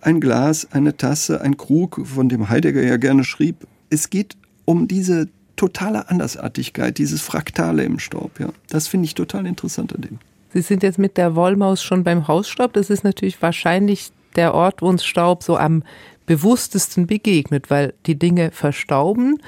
ein 0.00 0.20
Glas, 0.20 0.68
eine 0.72 0.96
Tasse, 0.96 1.40
ein 1.40 1.56
Krug, 1.56 2.00
von 2.04 2.28
dem 2.28 2.48
Heidegger 2.48 2.82
ja 2.82 2.96
gerne 2.96 3.24
schrieb. 3.24 3.66
Es 3.90 4.10
geht 4.10 4.36
um 4.64 4.88
diese 4.88 5.28
totale 5.56 6.08
Andersartigkeit, 6.10 6.98
dieses 6.98 7.22
Fraktale 7.22 7.84
im 7.84 7.98
Staub. 7.98 8.38
Ja. 8.38 8.50
Das 8.68 8.88
finde 8.88 9.06
ich 9.06 9.14
total 9.14 9.46
interessant 9.46 9.94
an 9.94 10.02
dem. 10.02 10.18
Sie 10.52 10.62
sind 10.62 10.82
jetzt 10.82 10.98
mit 10.98 11.16
der 11.16 11.34
Wollmaus 11.34 11.82
schon 11.82 12.04
beim 12.04 12.28
Hausstaub. 12.28 12.72
Das 12.72 12.90
ist 12.90 13.04
natürlich 13.04 13.40
wahrscheinlich 13.42 14.10
der 14.36 14.54
Ort, 14.54 14.82
wo 14.82 14.88
uns 14.88 15.04
Staub 15.04 15.42
so 15.42 15.56
am 15.56 15.82
bewusstesten 16.26 17.06
begegnet, 17.06 17.70
weil 17.70 17.94
die 18.06 18.18
Dinge 18.18 18.50
verstauben. 18.50 19.40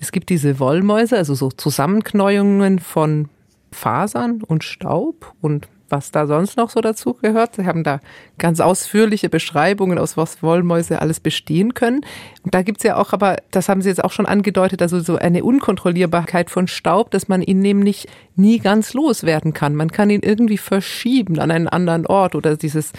Es 0.00 0.12
gibt 0.12 0.30
diese 0.30 0.58
Wollmäuse, 0.58 1.16
also 1.16 1.34
so 1.34 1.50
Zusammenknäuungen 1.50 2.78
von 2.78 3.28
Fasern 3.72 4.42
und 4.42 4.64
Staub 4.64 5.34
und 5.40 5.68
was 5.88 6.10
da 6.10 6.26
sonst 6.26 6.56
noch 6.56 6.70
so 6.70 6.80
dazu 6.80 7.14
gehört. 7.14 7.56
Sie 7.56 7.66
haben 7.66 7.84
da 7.84 8.00
ganz 8.38 8.60
ausführliche 8.60 9.28
Beschreibungen, 9.28 9.98
aus 9.98 10.16
was 10.16 10.42
Wollmäuse 10.42 11.00
alles 11.00 11.20
bestehen 11.20 11.74
können. 11.74 12.04
Und 12.42 12.54
da 12.54 12.62
gibt's 12.62 12.84
ja 12.84 12.96
auch, 12.96 13.12
aber 13.12 13.36
das 13.50 13.68
haben 13.68 13.82
Sie 13.82 13.88
jetzt 13.88 14.04
auch 14.04 14.12
schon 14.12 14.26
angedeutet, 14.26 14.82
also 14.82 15.00
so 15.00 15.16
eine 15.16 15.44
Unkontrollierbarkeit 15.44 16.50
von 16.50 16.68
Staub, 16.68 17.10
dass 17.10 17.28
man 17.28 17.42
ihn 17.42 17.60
nämlich 17.60 18.06
nie 18.36 18.58
ganz 18.58 18.94
loswerden 18.94 19.52
kann. 19.52 19.74
Man 19.74 19.90
kann 19.90 20.10
ihn 20.10 20.22
irgendwie 20.22 20.58
verschieben 20.58 21.38
an 21.38 21.50
einen 21.50 21.68
anderen 21.68 22.06
Ort 22.06 22.34
oder 22.34 22.56
dieses 22.56 22.92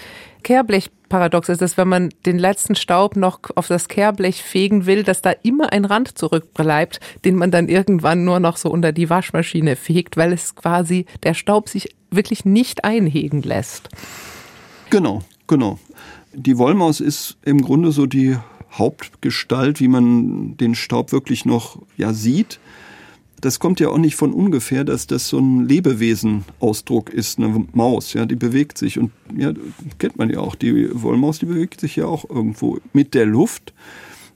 Kehrblech-Paradox 0.43 1.49
ist, 1.49 1.61
dass 1.61 1.77
wenn 1.77 1.87
man 1.87 2.09
den 2.25 2.39
letzten 2.39 2.75
Staub 2.75 3.15
noch 3.15 3.39
auf 3.55 3.67
das 3.67 3.87
Kehrblech 3.87 4.43
fegen 4.43 4.85
will, 4.85 5.03
dass 5.03 5.21
da 5.21 5.31
immer 5.43 5.71
ein 5.71 5.85
Rand 5.85 6.17
zurückbleibt, 6.17 6.99
den 7.25 7.35
man 7.35 7.51
dann 7.51 7.67
irgendwann 7.69 8.23
nur 8.23 8.39
noch 8.39 8.57
so 8.57 8.69
unter 8.69 8.91
die 8.91 9.09
Waschmaschine 9.09 9.75
fegt, 9.75 10.17
weil 10.17 10.33
es 10.33 10.55
quasi 10.55 11.05
der 11.23 11.33
Staub 11.33 11.69
sich 11.69 11.95
wirklich 12.11 12.45
nicht 12.45 12.83
einhegen 12.83 13.41
lässt. 13.41 13.89
Genau, 14.89 15.21
genau. 15.47 15.79
Die 16.33 16.57
Wollmaus 16.57 16.99
ist 16.99 17.37
im 17.43 17.61
Grunde 17.61 17.91
so 17.91 18.05
die 18.05 18.37
Hauptgestalt, 18.71 19.79
wie 19.79 19.87
man 19.87 20.57
den 20.57 20.75
Staub 20.75 21.11
wirklich 21.11 21.45
noch 21.45 21.79
ja 21.97 22.13
sieht. 22.13 22.59
Das 23.41 23.59
kommt 23.59 23.79
ja 23.79 23.89
auch 23.89 23.97
nicht 23.97 24.15
von 24.15 24.33
ungefähr, 24.33 24.83
dass 24.83 25.07
das 25.07 25.27
so 25.27 25.39
ein 25.39 25.67
Lebewesenausdruck 25.67 27.09
ist, 27.11 27.37
eine 27.37 27.65
Maus, 27.73 28.13
ja, 28.13 28.25
die 28.25 28.35
bewegt 28.35 28.77
sich 28.77 28.99
und 28.99 29.11
ja, 29.35 29.53
kennt 29.97 30.17
man 30.17 30.29
ja 30.29 30.39
auch, 30.39 30.55
die 30.55 30.89
Wollmaus, 31.01 31.39
die 31.39 31.45
bewegt 31.45 31.79
sich 31.79 31.95
ja 31.95 32.05
auch 32.05 32.29
irgendwo 32.29 32.79
mit 32.93 33.13
der 33.13 33.25
Luft 33.25 33.73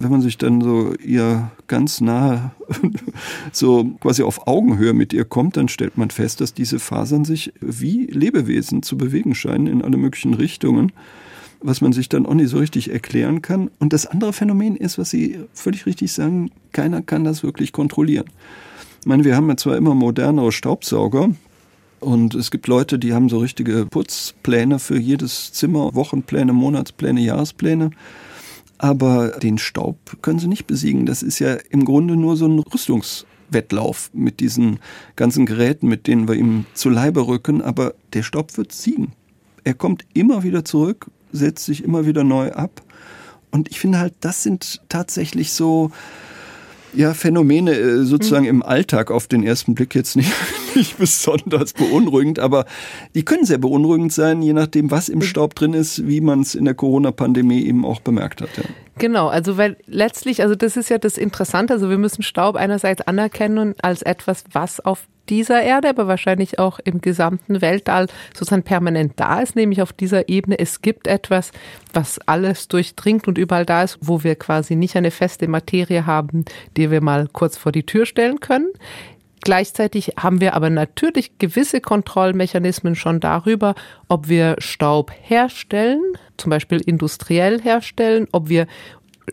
wenn 0.04 0.12
man 0.12 0.22
sich 0.22 0.38
dann 0.38 0.62
so 0.62 0.94
ihr 0.96 1.52
ganz 1.68 2.02
nahe, 2.02 2.52
so 3.52 3.86
quasi 4.02 4.24
auf 4.24 4.48
Augenhöhe 4.48 4.94
mit 4.94 5.14
ihr 5.14 5.26
kommt, 5.26 5.58
dann 5.58 5.68
stellt 5.68 5.98
man 5.98 6.10
fest, 6.10 6.42
dass 6.42 6.54
diese 6.54 6.80
Fasern 6.80 7.26
sich 7.26 7.54
wie 7.62 8.06
Lebewesen 8.08 8.84
zu 8.84 8.98
bewegen 8.98 9.34
scheinen 9.34 9.68
in 9.68 9.82
alle 9.82 9.98
möglichen 9.98 10.34
Richtungen, 10.34 10.92
was 11.62 11.82
man 11.82 11.94
sich 11.94 12.10
dann 12.10 12.26
auch 12.26 12.34
nicht 12.34 12.50
so 12.50 12.58
richtig 12.58 12.92
erklären 12.92 13.42
kann. 13.42 13.72
Und 13.80 13.94
das 13.94 14.06
andere 14.06 14.34
Phänomen 14.34 14.76
ist, 14.76 14.98
was 14.98 15.10
Sie 15.10 15.40
völlig 15.54 15.86
richtig 15.86 16.12
sagen, 16.12 16.52
keiner 16.72 17.02
kann 17.02 17.24
das 17.24 17.44
wirklich 17.44 17.72
kontrollieren. 17.72 18.26
Ich 19.04 19.08
meine, 19.08 19.26
wir 19.26 19.36
haben 19.36 19.50
ja 19.50 19.58
zwar 19.58 19.76
immer 19.76 19.96
modernere 19.96 20.52
Staubsauger, 20.52 21.30
und 22.00 22.36
es 22.36 22.52
gibt 22.52 22.68
Leute, 22.68 23.00
die 23.00 23.14
haben 23.14 23.30
so 23.30 23.38
richtige 23.38 23.86
Putzpläne 23.86 24.80
für 24.80 24.98
jedes 24.98 25.54
Zimmer, 25.54 25.96
Wochenpläne, 25.96 26.52
Monatspläne, 26.52 27.22
Jahrespläne 27.22 27.92
aber 28.84 29.30
den 29.30 29.58
Staub 29.58 29.98
können 30.22 30.40
sie 30.40 30.50
nicht 30.50 30.68
besiegen. 30.68 31.06
Das 31.06 31.24
ist 31.24 31.40
ja 31.40 31.56
im 31.70 31.86
Grunde 31.86 32.18
nur 32.18 32.36
so 32.36 32.48
ein 32.48 32.60
Rüstungswettlauf 32.60 34.10
mit 34.14 34.42
diesen 34.42 34.80
ganzen 35.16 35.46
Geräten, 35.46 35.88
mit 35.88 36.06
denen 36.06 36.28
wir 36.28 36.36
ihm 36.36 36.66
zu 36.74 36.90
Leibe 36.90 37.26
rücken, 37.26 37.62
aber 37.62 37.94
der 38.12 38.24
Staub 38.24 38.58
wird 38.58 38.74
siegen. 38.74 39.14
Er 39.64 39.74
kommt 39.74 40.04
immer 40.14 40.44
wieder 40.44 40.66
zurück, 40.66 41.10
setzt 41.32 41.64
sich 41.64 41.82
immer 41.82 42.06
wieder 42.06 42.26
neu 42.26 42.52
ab. 42.52 42.82
Und 43.52 43.72
ich 43.72 43.80
finde 43.80 44.00
halt, 44.00 44.16
das 44.20 44.44
sind 44.44 44.82
tatsächlich 44.90 45.54
so 45.54 45.92
ja, 46.94 47.14
Phänomene 47.14 47.74
äh, 47.74 48.04
sozusagen 48.04 48.44
mhm. 48.44 48.50
im 48.50 48.64
Alltag 48.64 49.12
auf 49.12 49.28
den 49.28 49.44
ersten 49.44 49.76
Blick 49.76 49.96
jetzt 49.96 50.16
nicht, 50.16 50.32
nicht 50.76 50.98
besonders 50.98 51.74
beunruhigend, 51.74 52.40
aber 52.40 52.66
die 53.16 53.24
können 53.24 53.46
sehr 53.46 53.58
beunruhigend 53.58 54.14
sein, 54.14 54.42
je 54.42 54.54
nachdem, 54.54 54.92
was 54.92 55.10
im 55.10 55.22
Staub 55.22 55.56
drin 55.56 55.74
ist, 55.74 56.08
wie 56.08 56.22
man 56.22 56.42
es 56.42 56.56
in 56.56 56.66
der 56.66 56.74
Corona-Pandemie 56.74 57.64
eben 57.64 57.86
auch 57.86 58.02
bemerkt 58.02 58.42
hat. 58.42 58.50
Ja. 58.58 58.64
Genau, 59.00 59.28
also 59.28 59.58
weil 59.58 59.78
letztlich, 59.88 60.42
also 60.42 60.56
das 60.56 60.78
ist 60.78 60.90
ja 60.90 61.00
das 61.00 61.18
Interessante, 61.18 61.74
also 61.74 61.90
wir 61.90 61.98
müssen 61.98 62.22
Staub 62.22 62.56
einerseits 62.56 63.02
anerkennen 63.02 63.74
als 63.82 64.04
etwas, 64.04 64.44
was 64.52 64.80
auf 64.80 65.08
dieser 65.30 65.62
Erde, 65.62 65.90
aber 65.90 66.08
wahrscheinlich 66.08 66.60
auch 66.60 66.80
im 66.80 67.00
gesamten 67.00 67.62
Weltall 67.62 68.08
sozusagen 68.34 68.64
permanent 68.64 69.14
da 69.16 69.40
ist, 69.40 69.56
nämlich 69.56 69.82
auf 69.82 69.94
dieser 69.94 70.28
Ebene. 70.28 70.60
Es 70.60 70.82
gibt 70.82 71.08
etwas, 71.08 71.52
was 71.94 72.20
alles 72.28 72.68
durchdringt 72.68 73.28
und 73.28 73.38
überall 73.38 73.66
da 73.66 73.84
ist, 73.84 73.98
wo 74.02 74.24
wir 74.24 74.36
quasi 74.36 74.76
nicht 74.76 74.96
eine 74.96 75.12
feste 75.12 75.48
Materie 75.48 76.06
haben, 76.06 76.44
die 76.76 76.92
wir 76.92 77.02
mal 77.02 77.30
kurz 77.32 77.58
vor 77.58 77.72
die 77.72 77.86
Tür 77.86 78.06
stellen 78.06 78.42
können. 78.42 78.68
Gleichzeitig 79.44 80.14
haben 80.18 80.40
wir 80.40 80.54
aber 80.54 80.70
natürlich 80.70 81.38
gewisse 81.38 81.82
Kontrollmechanismen 81.82 82.96
schon 82.96 83.20
darüber, 83.20 83.76
ob 84.08 84.30
wir 84.30 84.56
Staub 84.60 85.12
herstellen, 85.22 86.02
zum 86.38 86.50
Beispiel 86.50 86.80
industriell 86.80 87.62
herstellen, 87.62 88.30
ob 88.32 88.48
wir 88.48 88.68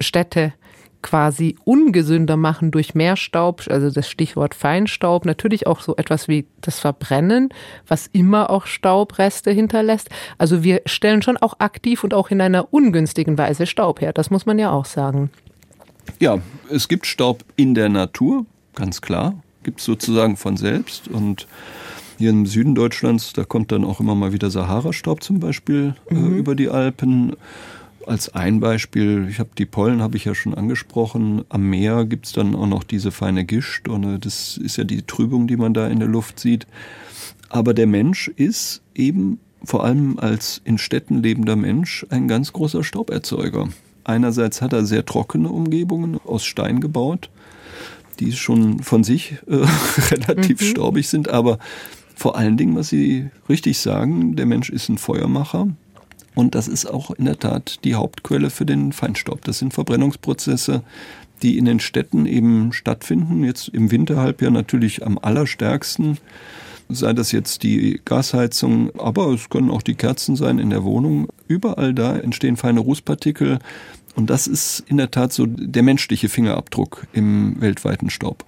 Städte 0.00 0.52
quasi 1.00 1.54
ungesünder 1.64 2.36
machen 2.36 2.72
durch 2.72 2.96
mehr 2.96 3.16
Staub, 3.16 3.62
also 3.70 3.88
das 3.88 4.10
Stichwort 4.10 4.56
Feinstaub, 4.56 5.24
natürlich 5.24 5.68
auch 5.68 5.80
so 5.80 5.94
etwas 5.94 6.26
wie 6.26 6.44
das 6.60 6.80
Verbrennen, 6.80 7.50
was 7.86 8.08
immer 8.08 8.50
auch 8.50 8.66
Staubreste 8.66 9.52
hinterlässt. 9.52 10.10
Also 10.38 10.64
wir 10.64 10.82
stellen 10.86 11.22
schon 11.22 11.36
auch 11.36 11.60
aktiv 11.60 12.02
und 12.02 12.14
auch 12.14 12.30
in 12.30 12.40
einer 12.40 12.74
ungünstigen 12.74 13.38
Weise 13.38 13.64
Staub 13.64 14.00
her, 14.00 14.12
das 14.12 14.28
muss 14.28 14.44
man 14.44 14.58
ja 14.58 14.72
auch 14.72 14.86
sagen. 14.86 15.30
Ja, 16.18 16.38
es 16.68 16.88
gibt 16.88 17.06
Staub 17.06 17.44
in 17.54 17.74
der 17.76 17.88
Natur, 17.88 18.44
ganz 18.74 19.00
klar, 19.00 19.34
gibt 19.62 19.80
es 19.80 19.86
sozusagen 19.86 20.36
von 20.36 20.56
selbst 20.56 21.08
und 21.08 21.46
hier 22.18 22.30
im 22.30 22.44
Süden 22.44 22.74
Deutschlands, 22.74 23.32
da 23.32 23.44
kommt 23.44 23.72
dann 23.72 23.84
auch 23.84 23.98
immer 23.98 24.14
mal 24.14 24.32
wieder 24.32 24.50
Sahara-Staub 24.50 25.22
zum 25.22 25.40
Beispiel 25.40 25.94
äh, 26.10 26.14
mhm. 26.14 26.34
äh, 26.34 26.38
über 26.38 26.54
die 26.54 26.68
Alpen 26.68 27.34
als 28.06 28.34
ein 28.34 28.60
Beispiel, 28.60 29.26
ich 29.30 29.38
habe 29.38 29.50
die 29.56 29.66
Pollen 29.66 30.02
habe 30.02 30.16
ich 30.16 30.24
ja 30.24 30.34
schon 30.34 30.54
angesprochen. 30.54 31.44
Am 31.48 31.68
Meer 31.68 32.04
gibt 32.04 32.26
es 32.26 32.32
dann 32.32 32.54
auch 32.54 32.66
noch 32.66 32.82
diese 32.82 33.12
feine 33.12 33.44
Gischt 33.44 33.88
und 33.88 34.04
äh, 34.04 34.18
das 34.18 34.56
ist 34.56 34.76
ja 34.76 34.84
die 34.84 35.02
Trübung, 35.02 35.46
die 35.46 35.56
man 35.56 35.74
da 35.74 35.86
in 35.86 35.98
der 35.98 36.08
Luft 36.08 36.40
sieht. 36.40 36.66
Aber 37.48 37.74
der 37.74 37.86
Mensch 37.86 38.28
ist 38.28 38.82
eben 38.94 39.38
vor 39.64 39.84
allem 39.84 40.18
als 40.18 40.60
in 40.64 40.78
Städten 40.78 41.22
lebender 41.22 41.56
Mensch 41.56 42.06
ein 42.10 42.28
ganz 42.28 42.52
großer 42.52 42.84
Stauberzeuger. 42.84 43.68
Einerseits 44.04 44.62
hat 44.62 44.72
er 44.72 44.86
sehr 44.86 45.04
trockene 45.04 45.48
Umgebungen 45.48 46.18
aus 46.24 46.44
Stein 46.44 46.80
gebaut, 46.80 47.30
die 48.20 48.32
schon 48.32 48.80
von 48.80 49.02
sich 49.02 49.34
äh, 49.48 49.56
relativ 50.10 50.60
mhm. 50.60 50.64
staubig 50.64 51.08
sind, 51.08 51.28
aber 51.28 51.58
vor 52.14 52.36
allen 52.36 52.58
Dingen, 52.58 52.76
was 52.76 52.90
Sie 52.90 53.30
richtig 53.48 53.78
sagen, 53.78 54.36
der 54.36 54.44
Mensch 54.46 54.68
ist 54.68 54.90
ein 54.90 54.98
Feuermacher. 54.98 55.68
Und 56.34 56.54
das 56.54 56.68
ist 56.68 56.86
auch 56.86 57.10
in 57.10 57.24
der 57.24 57.38
Tat 57.38 57.82
die 57.82 57.94
Hauptquelle 57.94 58.50
für 58.50 58.66
den 58.66 58.92
Feinstaub. 58.92 59.42
Das 59.44 59.58
sind 59.58 59.74
Verbrennungsprozesse, 59.74 60.82
die 61.42 61.58
in 61.58 61.64
den 61.64 61.80
Städten 61.80 62.26
eben 62.26 62.72
stattfinden. 62.72 63.42
Jetzt 63.42 63.68
im 63.68 63.90
Winterhalbjahr 63.90 64.50
natürlich 64.50 65.04
am 65.04 65.18
allerstärksten. 65.18 66.18
Sei 66.88 67.12
das 67.12 67.32
jetzt 67.32 67.62
die 67.62 68.00
Gasheizung, 68.04 68.90
aber 68.98 69.28
es 69.28 69.48
können 69.48 69.70
auch 69.70 69.82
die 69.82 69.94
Kerzen 69.94 70.36
sein 70.36 70.58
in 70.58 70.70
der 70.70 70.84
Wohnung. 70.84 71.28
Überall 71.48 71.94
da 71.94 72.16
entstehen 72.16 72.56
feine 72.56 72.80
Rußpartikel. 72.80 73.60
Und 74.16 74.28
das 74.28 74.46
ist 74.46 74.84
in 74.88 74.96
der 74.96 75.10
Tat 75.10 75.32
so 75.32 75.46
der 75.46 75.82
menschliche 75.82 76.28
Fingerabdruck 76.28 77.06
im 77.12 77.60
weltweiten 77.60 78.10
Staub. 78.10 78.44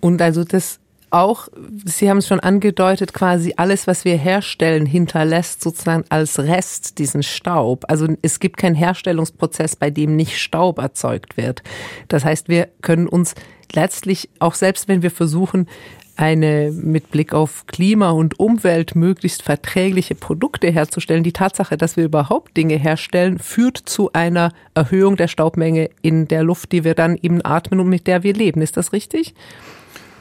Und 0.00 0.20
also 0.22 0.44
das 0.44 0.80
auch, 1.10 1.48
Sie 1.84 2.10
haben 2.10 2.18
es 2.18 2.26
schon 2.26 2.40
angedeutet, 2.40 3.12
quasi 3.12 3.54
alles, 3.56 3.86
was 3.86 4.04
wir 4.04 4.16
herstellen, 4.16 4.86
hinterlässt 4.86 5.62
sozusagen 5.62 6.04
als 6.08 6.38
Rest 6.38 6.98
diesen 6.98 7.22
Staub. 7.22 7.84
Also 7.88 8.08
es 8.22 8.40
gibt 8.40 8.56
keinen 8.56 8.74
Herstellungsprozess, 8.74 9.76
bei 9.76 9.90
dem 9.90 10.16
nicht 10.16 10.38
Staub 10.38 10.78
erzeugt 10.78 11.36
wird. 11.36 11.62
Das 12.08 12.24
heißt, 12.24 12.48
wir 12.48 12.68
können 12.82 13.06
uns 13.06 13.34
letztlich, 13.72 14.28
auch 14.40 14.54
selbst 14.54 14.88
wenn 14.88 15.02
wir 15.02 15.10
versuchen, 15.10 15.68
eine 16.16 16.72
mit 16.72 17.10
Blick 17.10 17.32
auf 17.32 17.66
Klima 17.66 18.10
und 18.10 18.40
Umwelt 18.40 18.96
möglichst 18.96 19.42
verträgliche 19.42 20.14
Produkte 20.14 20.70
herzustellen. 20.70 21.22
Die 21.22 21.32
Tatsache, 21.32 21.76
dass 21.76 21.96
wir 21.96 22.04
überhaupt 22.04 22.56
Dinge 22.56 22.76
herstellen, 22.76 23.38
führt 23.38 23.76
zu 23.76 24.12
einer 24.12 24.52
Erhöhung 24.74 25.16
der 25.16 25.28
Staubmenge 25.28 25.90
in 26.02 26.28
der 26.28 26.42
Luft, 26.42 26.72
die 26.72 26.84
wir 26.84 26.94
dann 26.94 27.16
eben 27.20 27.44
atmen 27.44 27.80
und 27.80 27.88
mit 27.88 28.06
der 28.06 28.22
wir 28.22 28.34
leben. 28.34 28.62
Ist 28.62 28.76
das 28.76 28.92
richtig? 28.92 29.34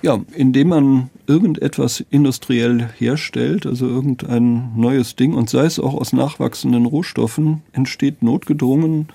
Ja, 0.01 0.19
indem 0.35 0.67
man 0.67 1.09
irgendetwas 1.25 2.05
industriell 2.11 2.89
herstellt, 2.97 3.65
also 3.65 3.87
irgendein 3.87 4.71
neues 4.75 5.15
Ding, 5.15 5.33
und 5.33 5.49
sei 5.49 5.65
es 5.65 5.79
auch 5.79 5.95
aus 5.95 6.13
nachwachsenden 6.13 6.85
Rohstoffen, 6.85 7.63
entsteht 7.71 8.21
notgedrungen 8.21 9.07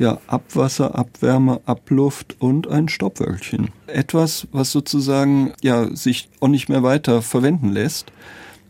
ja, 0.00 0.18
Abwasser, 0.26 0.94
Abwärme, 0.94 1.60
Abluft 1.66 2.36
und 2.40 2.66
ein 2.66 2.88
Staubwölkchen. 2.88 3.68
Etwas, 3.86 4.48
was 4.50 4.72
sozusagen 4.72 5.52
ja, 5.62 5.94
sich 5.94 6.30
auch 6.40 6.48
nicht 6.48 6.68
mehr 6.68 6.82
weiter 6.82 7.22
verwenden 7.22 7.70
lässt 7.70 8.10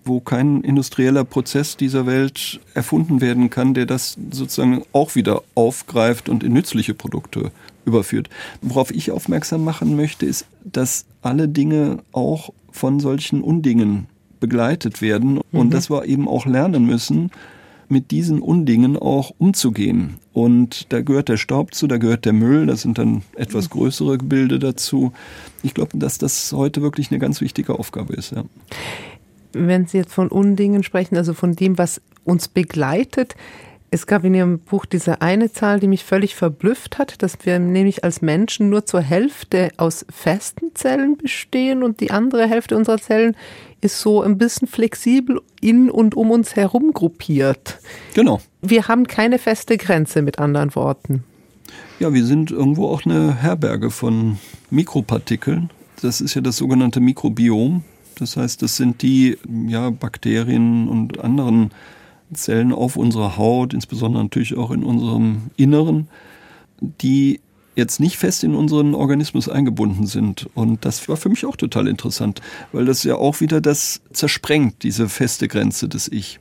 wo 0.03 0.19
kein 0.19 0.63
industrieller 0.63 1.25
Prozess 1.25 1.77
dieser 1.77 2.07
Welt 2.07 2.59
erfunden 2.73 3.21
werden 3.21 3.51
kann, 3.51 3.75
der 3.75 3.85
das 3.85 4.17
sozusagen 4.31 4.83
auch 4.93 5.15
wieder 5.15 5.43
aufgreift 5.55 6.31
und 6.31 6.43
in 6.43 6.55
nützliche 6.55 6.95
Produkte 6.95 7.53
überführt. 7.85 8.31
Worauf 8.63 8.91
ich 8.91 9.11
aufmerksam 9.11 9.63
machen 9.63 9.97
möchte, 9.97 10.25
ist, 10.25 10.47
dass 10.65 11.05
alle 11.21 11.49
Dinge 11.49 11.99
auch 12.13 12.51
von 12.73 12.99
solchen 12.99 13.43
Undingen 13.43 14.07
begleitet 14.41 15.03
werden 15.03 15.39
und 15.53 15.67
mhm. 15.67 15.71
dass 15.71 15.91
wir 15.91 16.07
eben 16.07 16.29
auch 16.29 16.47
lernen 16.47 16.87
müssen, 16.87 17.31
mit 17.91 18.11
diesen 18.11 18.41
Undingen 18.41 18.97
auch 18.97 19.33
umzugehen. 19.39 20.15
Und 20.33 20.93
da 20.93 21.01
gehört 21.01 21.29
der 21.29 21.37
Staub 21.37 21.75
zu, 21.75 21.87
da 21.87 21.99
gehört 21.99 22.25
der 22.25 22.33
Müll, 22.33 22.67
da 22.67 22.77
sind 22.77 22.99
dann 22.99 23.23
etwas 23.37 23.67
mhm. 23.67 23.73
größere 23.73 24.19
Gebilde 24.19 24.59
dazu. 24.59 25.13
Ich 25.63 25.75
glaube, 25.75 25.99
dass 25.99 26.19
das 26.19 26.53
heute 26.53 26.83
wirklich 26.83 27.11
eine 27.11 27.19
ganz 27.19 27.41
wichtige 27.41 27.79
Aufgabe 27.79 28.15
ist. 28.15 28.33
Ja 28.33 28.45
wenn 29.53 29.87
Sie 29.87 29.99
jetzt 29.99 30.13
von 30.13 30.29
Undingen 30.29 30.83
sprechen, 30.83 31.17
also 31.17 31.35
von 31.35 31.57
dem, 31.57 31.79
was 31.79 32.01
uns 32.25 32.49
begleitet, 32.49 33.35
es 33.91 34.07
gab 34.07 34.25
in 34.25 34.35
Ihrem 34.35 34.61
Buch 34.61 34.87
diese 34.87 35.21
eine 35.21 35.53
Zahl, 35.53 35.81
die 35.81 35.89
mich 35.89 36.05
völlig 36.05 36.37
verblüfft 36.37 36.99
hat, 36.99 37.23
dass 37.23 37.39
wir 37.45 37.59
nämlich 37.59 38.05
als 38.05 38.23
Menschen 38.23 38.71
nur 38.71 38.87
zur 38.87 39.01
Hälfte 39.01 39.71
aus 39.77 40.07
festen 40.11 40.75
Zellen 40.75 41.17
bestehen 41.17 41.83
und 41.83 42.01
die 42.01 42.11
andere 42.11 42.47
Hälfte 42.47 42.77
unserer 42.77 42.99
Zellen 42.99 43.37
ist 43.81 44.01
so 44.01 44.23
ein 44.23 44.39
bisschen 44.39 44.69
flexibel 44.69 45.41
in 45.61 45.91
und 45.91 46.15
um 46.15 46.31
uns 46.31 46.55
herum 46.55 46.93
gruppiert. 46.93 47.79
Genau. 48.15 48.41
Wir 48.63 48.89
haben 48.89 49.07
keine 49.07 49.39
feste 49.39 49.77
Grenze, 49.77 50.23
mit 50.23 50.39
anderen 50.39 50.75
Worten. 50.75 51.25
Ja, 51.99 52.13
wir 52.13 52.25
sind 52.25 52.51
irgendwo 52.51 52.89
auch 52.89 53.05
eine 53.05 53.35
Herberge 53.35 53.91
von 53.91 54.39
Mikropartikeln. 54.71 55.71
Das 56.01 56.21
ist 56.21 56.35
ja 56.35 56.41
das 56.41 56.57
sogenannte 56.57 57.01
Mikrobiom. 57.01 57.83
Das 58.19 58.37
heißt, 58.37 58.63
das 58.63 58.77
sind 58.77 59.03
die 59.03 59.39
ja, 59.67 59.91
Bakterien 59.91 60.89
und 60.89 61.21
anderen 61.21 61.71
Zellen 62.33 62.73
auf 62.73 62.97
unserer 62.97 63.37
Haut, 63.37 63.75
insbesondere 63.75 64.23
natürlich 64.23 64.57
auch 64.57 64.71
in 64.71 64.83
unserem 64.83 65.51
Inneren, 65.57 66.09
die 66.81 67.41
jetzt 67.77 68.01
nicht 68.01 68.17
fest 68.17 68.45
in 68.45 68.55
unseren 68.55 68.95
Organismus 68.95 69.49
eingebunden 69.49 70.07
sind. 70.07 70.49
Und 70.55 70.85
das 70.85 71.09
war 71.09 71.17
für 71.17 71.29
mich 71.29 71.47
auch 71.47 71.57
total 71.57 71.89
interessant, 71.89 72.41
weil 72.73 72.85
das 72.85 73.05
ja 73.05 73.17
auch 73.17 73.41
wieder 73.41 73.61
das 73.61 74.01
zersprengt, 74.13 74.83
diese 74.83 75.09
feste 75.09 75.49
Grenze 75.49 75.89
des 75.89 76.09
Ich. 76.09 76.41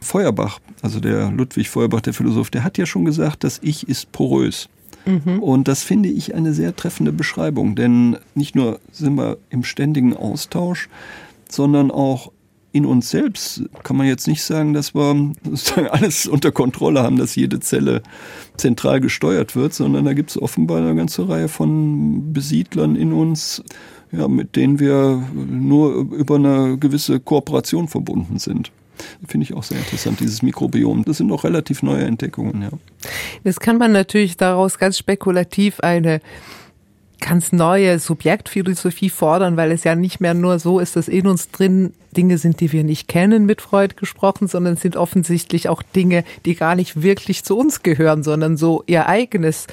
Feuerbach, 0.00 0.58
also 0.82 1.00
der 1.00 1.30
Ludwig 1.30 1.70
Feuerbach, 1.70 2.00
der 2.00 2.12
Philosoph, 2.12 2.50
der 2.50 2.64
hat 2.64 2.78
ja 2.78 2.84
schon 2.84 3.04
gesagt, 3.04 3.44
das 3.44 3.60
Ich 3.62 3.88
ist 3.88 4.12
porös. 4.12 4.68
Mhm. 5.06 5.42
Und 5.42 5.68
das 5.68 5.82
finde 5.82 6.08
ich 6.08 6.34
eine 6.34 6.52
sehr 6.52 6.76
treffende 6.76 7.12
Beschreibung, 7.12 7.74
denn 7.74 8.18
nicht 8.34 8.54
nur 8.54 8.80
sind 8.92 9.16
wir 9.16 9.38
im 9.50 9.64
ständigen 9.64 10.16
Austausch, 10.16 10.88
sondern 11.48 11.90
auch 11.90 12.32
in 12.72 12.86
uns 12.86 13.10
selbst 13.10 13.62
kann 13.82 13.96
man 13.96 14.06
jetzt 14.06 14.26
nicht 14.26 14.42
sagen, 14.42 14.72
dass 14.72 14.94
wir 14.94 15.32
alles 15.92 16.26
unter 16.26 16.52
Kontrolle 16.52 17.02
haben, 17.02 17.18
dass 17.18 17.36
jede 17.36 17.60
Zelle 17.60 18.02
zentral 18.56 19.00
gesteuert 19.00 19.54
wird, 19.54 19.74
sondern 19.74 20.04
da 20.04 20.14
gibt 20.14 20.30
es 20.30 20.40
offenbar 20.40 20.78
eine 20.78 20.94
ganze 20.94 21.28
Reihe 21.28 21.48
von 21.48 22.32
Besiedlern 22.32 22.96
in 22.96 23.12
uns, 23.12 23.62
ja, 24.10 24.26
mit 24.26 24.56
denen 24.56 24.80
wir 24.80 25.22
nur 25.34 25.94
über 26.12 26.36
eine 26.36 26.78
gewisse 26.78 27.20
Kooperation 27.20 27.88
verbunden 27.88 28.38
sind. 28.38 28.72
Finde 29.26 29.44
ich 29.44 29.54
auch 29.54 29.62
sehr 29.62 29.78
interessant, 29.78 30.20
dieses 30.20 30.42
Mikrobiom. 30.42 31.04
Das 31.04 31.18
sind 31.18 31.32
auch 31.32 31.44
relativ 31.44 31.82
neue 31.82 32.04
Entdeckungen, 32.04 32.62
ja. 32.62 32.70
Das 33.42 33.58
kann 33.58 33.78
man 33.78 33.92
natürlich 33.92 34.36
daraus 34.36 34.78
ganz 34.78 34.96
spekulativ 34.98 35.80
eine 35.80 36.20
ganz 37.22 37.52
neue 37.52 37.98
Subjektphilosophie 37.98 39.08
fordern, 39.08 39.56
weil 39.56 39.70
es 39.70 39.84
ja 39.84 39.94
nicht 39.94 40.20
mehr 40.20 40.34
nur 40.34 40.58
so 40.58 40.80
ist, 40.80 40.96
dass 40.96 41.08
in 41.08 41.26
uns 41.26 41.50
drin 41.50 41.94
Dinge 42.16 42.36
sind, 42.36 42.60
die 42.60 42.72
wir 42.72 42.84
nicht 42.84 43.08
kennen, 43.08 43.46
mit 43.46 43.62
Freud 43.62 43.94
gesprochen, 43.96 44.48
sondern 44.48 44.76
sind 44.76 44.96
offensichtlich 44.96 45.68
auch 45.68 45.82
Dinge, 45.82 46.24
die 46.44 46.54
gar 46.54 46.74
nicht 46.74 47.02
wirklich 47.02 47.44
zu 47.44 47.56
uns 47.56 47.82
gehören, 47.82 48.22
sondern 48.22 48.56
so 48.56 48.82
ihr 48.86 49.08
eigenes 49.08 49.66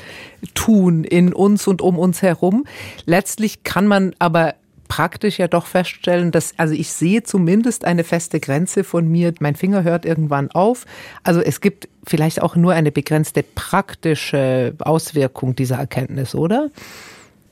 Tun 0.54 1.04
in 1.04 1.34
uns 1.34 1.68
und 1.68 1.82
um 1.82 1.98
uns 1.98 2.22
herum. 2.22 2.66
Letztlich 3.06 3.64
kann 3.64 3.88
man 3.88 4.14
aber 4.20 4.54
praktisch 4.88 5.38
ja 5.38 5.48
doch 5.48 5.66
feststellen, 5.66 6.32
dass, 6.32 6.54
also 6.58 6.74
ich 6.74 6.92
sehe 6.92 7.24
zumindest 7.24 7.84
eine 7.86 8.04
feste 8.04 8.40
Grenze 8.40 8.84
von 8.84 9.08
mir. 9.08 9.34
Mein 9.40 9.56
Finger 9.56 9.84
hört 9.84 10.06
irgendwann 10.06 10.52
auf. 10.52 10.86
Also 11.24 11.42
es 11.42 11.62
gibt 11.62 11.90
vielleicht 12.06 12.42
auch 12.42 12.56
nur 12.56 12.74
eine 12.74 12.92
begrenzte 12.92 13.44
praktische 13.44 14.76
Auswirkung 14.80 15.56
dieser 15.56 15.78
Erkenntnis, 15.78 16.36
oder? 16.36 16.70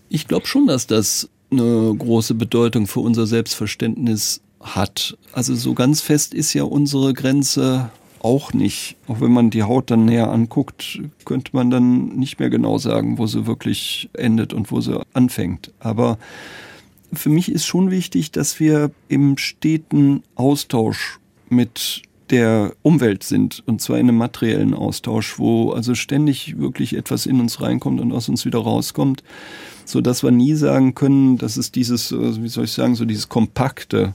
Ich 0.10 0.28
glaube 0.28 0.48
schon, 0.48 0.68
dass 0.68 0.88
das 0.88 1.30
eine 1.52 1.96
große 1.98 2.34
Bedeutung 2.34 2.88
für 2.88 3.00
unser 3.00 3.26
Selbstverständnis 3.26 4.42
hat. 4.62 5.18
Also 5.32 5.56
so 5.56 5.74
ganz 5.74 6.02
fest 6.02 6.34
ist 6.34 6.54
ja 6.54 6.64
unsere 6.64 7.14
Grenze 7.14 7.90
auch 8.20 8.54
nicht. 8.54 8.98
Auch 9.08 9.22
wenn 9.22 9.32
man 9.32 9.50
die 9.50 9.64
Haut 9.64 9.92
dann 9.92 10.06
näher 10.06 10.32
anguckt, 10.32 11.00
könnte 11.26 11.52
man 11.54 11.70
dann 11.70 12.10
nicht 12.18 12.40
mehr 12.40 12.50
genau 12.50 12.78
sagen, 12.78 13.18
wo 13.18 13.28
sie 13.28 13.48
wirklich 13.48 14.10
endet 14.14 14.54
und 14.54 14.72
wo 14.72 14.82
sie 14.82 15.02
anfängt. 15.14 15.72
Aber 15.80 16.18
für 17.14 17.30
mich 17.30 17.52
ist 17.52 17.66
schon 17.66 17.92
wichtig, 17.92 18.32
dass 18.32 18.60
wir 18.60 18.92
im 19.08 19.38
steten 19.38 20.24
Austausch 20.36 21.20
mit 21.50 22.02
der 22.30 22.74
Umwelt 22.82 23.24
sind 23.24 23.64
und 23.66 23.82
zwar 23.82 23.98
in 23.98 24.10
einem 24.10 24.18
materiellen 24.18 24.74
Austausch, 24.74 25.40
wo 25.40 25.72
also 25.72 25.96
ständig 25.96 26.58
wirklich 26.58 26.96
etwas 26.96 27.26
in 27.26 27.40
uns 27.40 27.62
reinkommt 27.62 28.02
und 28.02 28.12
aus 28.12 28.28
uns 28.28 28.46
wieder 28.46 28.60
rauskommt, 28.60 29.24
so 29.88 30.02
dass 30.02 30.24
wir 30.24 30.32
nie 30.32 30.54
sagen 30.56 30.96
können, 30.96 31.38
dass 31.38 31.58
es 31.58 31.72
dieses, 31.72 32.12
äh, 32.12 32.44
wie 32.44 32.50
soll 32.50 32.66
ich 32.66 32.72
sagen, 32.72 32.96
so 32.96 33.06
dieses 33.06 33.30
kompakte 33.30 34.14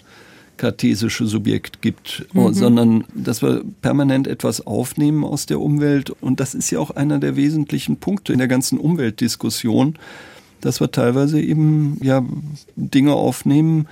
kartesische 0.58 1.26
Subjekt 1.26 1.82
gibt, 1.82 2.26
mhm. 2.34 2.52
sondern 2.52 3.04
dass 3.14 3.42
wir 3.42 3.64
permanent 3.80 4.28
etwas 4.28 4.64
aufnehmen 4.64 5.24
aus 5.24 5.46
der 5.46 5.60
Umwelt 5.60 6.10
und 6.10 6.40
das 6.40 6.54
ist 6.54 6.70
ja 6.70 6.78
auch 6.78 6.90
einer 6.90 7.18
der 7.18 7.36
wesentlichen 7.36 7.96
Punkte 7.96 8.32
in 8.32 8.38
der 8.38 8.48
ganzen 8.48 8.78
Umweltdiskussion, 8.78 9.96
dass 10.60 10.80
wir 10.80 10.90
teilweise 10.90 11.40
eben 11.40 11.98
ja 12.02 12.22
Dinge 12.76 13.14
aufnehmen, 13.14 13.88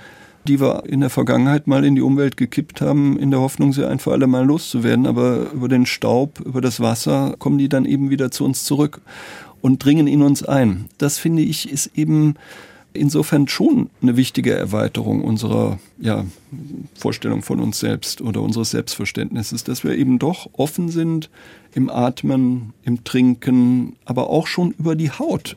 die 0.47 0.59
wir 0.59 0.83
in 0.87 1.01
der 1.01 1.09
Vergangenheit 1.09 1.67
mal 1.67 1.83
in 1.83 1.95
die 1.95 2.01
Umwelt 2.01 2.37
gekippt 2.37 2.81
haben, 2.81 3.17
in 3.19 3.31
der 3.31 3.41
Hoffnung, 3.41 3.73
sie 3.73 3.87
ein 3.87 3.99
für 3.99 4.11
alle 4.11 4.27
Mal 4.27 4.45
loszuwerden. 4.45 5.05
Aber 5.05 5.51
über 5.51 5.67
den 5.67 5.85
Staub, 5.85 6.39
über 6.39 6.61
das 6.61 6.79
Wasser 6.79 7.35
kommen 7.37 7.57
die 7.57 7.69
dann 7.69 7.85
eben 7.85 8.09
wieder 8.09 8.31
zu 8.31 8.45
uns 8.45 8.63
zurück 8.63 9.01
und 9.61 9.83
dringen 9.83 10.07
in 10.07 10.21
uns 10.21 10.43
ein. 10.43 10.85
Das 10.97 11.17
finde 11.17 11.41
ich 11.41 11.71
ist 11.71 11.91
eben 11.95 12.35
insofern 12.93 13.47
schon 13.47 13.89
eine 14.01 14.17
wichtige 14.17 14.53
Erweiterung 14.53 15.23
unserer 15.23 15.79
ja, 15.99 16.25
Vorstellung 16.95 17.41
von 17.41 17.59
uns 17.59 17.79
selbst 17.79 18.21
oder 18.21 18.41
unseres 18.41 18.71
Selbstverständnisses, 18.71 19.63
dass 19.63 19.83
wir 19.83 19.97
eben 19.97 20.19
doch 20.19 20.49
offen 20.53 20.89
sind 20.89 21.29
im 21.73 21.89
Atmen, 21.89 22.73
im 22.83 23.03
Trinken, 23.03 23.95
aber 24.05 24.29
auch 24.29 24.47
schon 24.47 24.71
über 24.71 24.95
die 24.95 25.11
Haut 25.11 25.55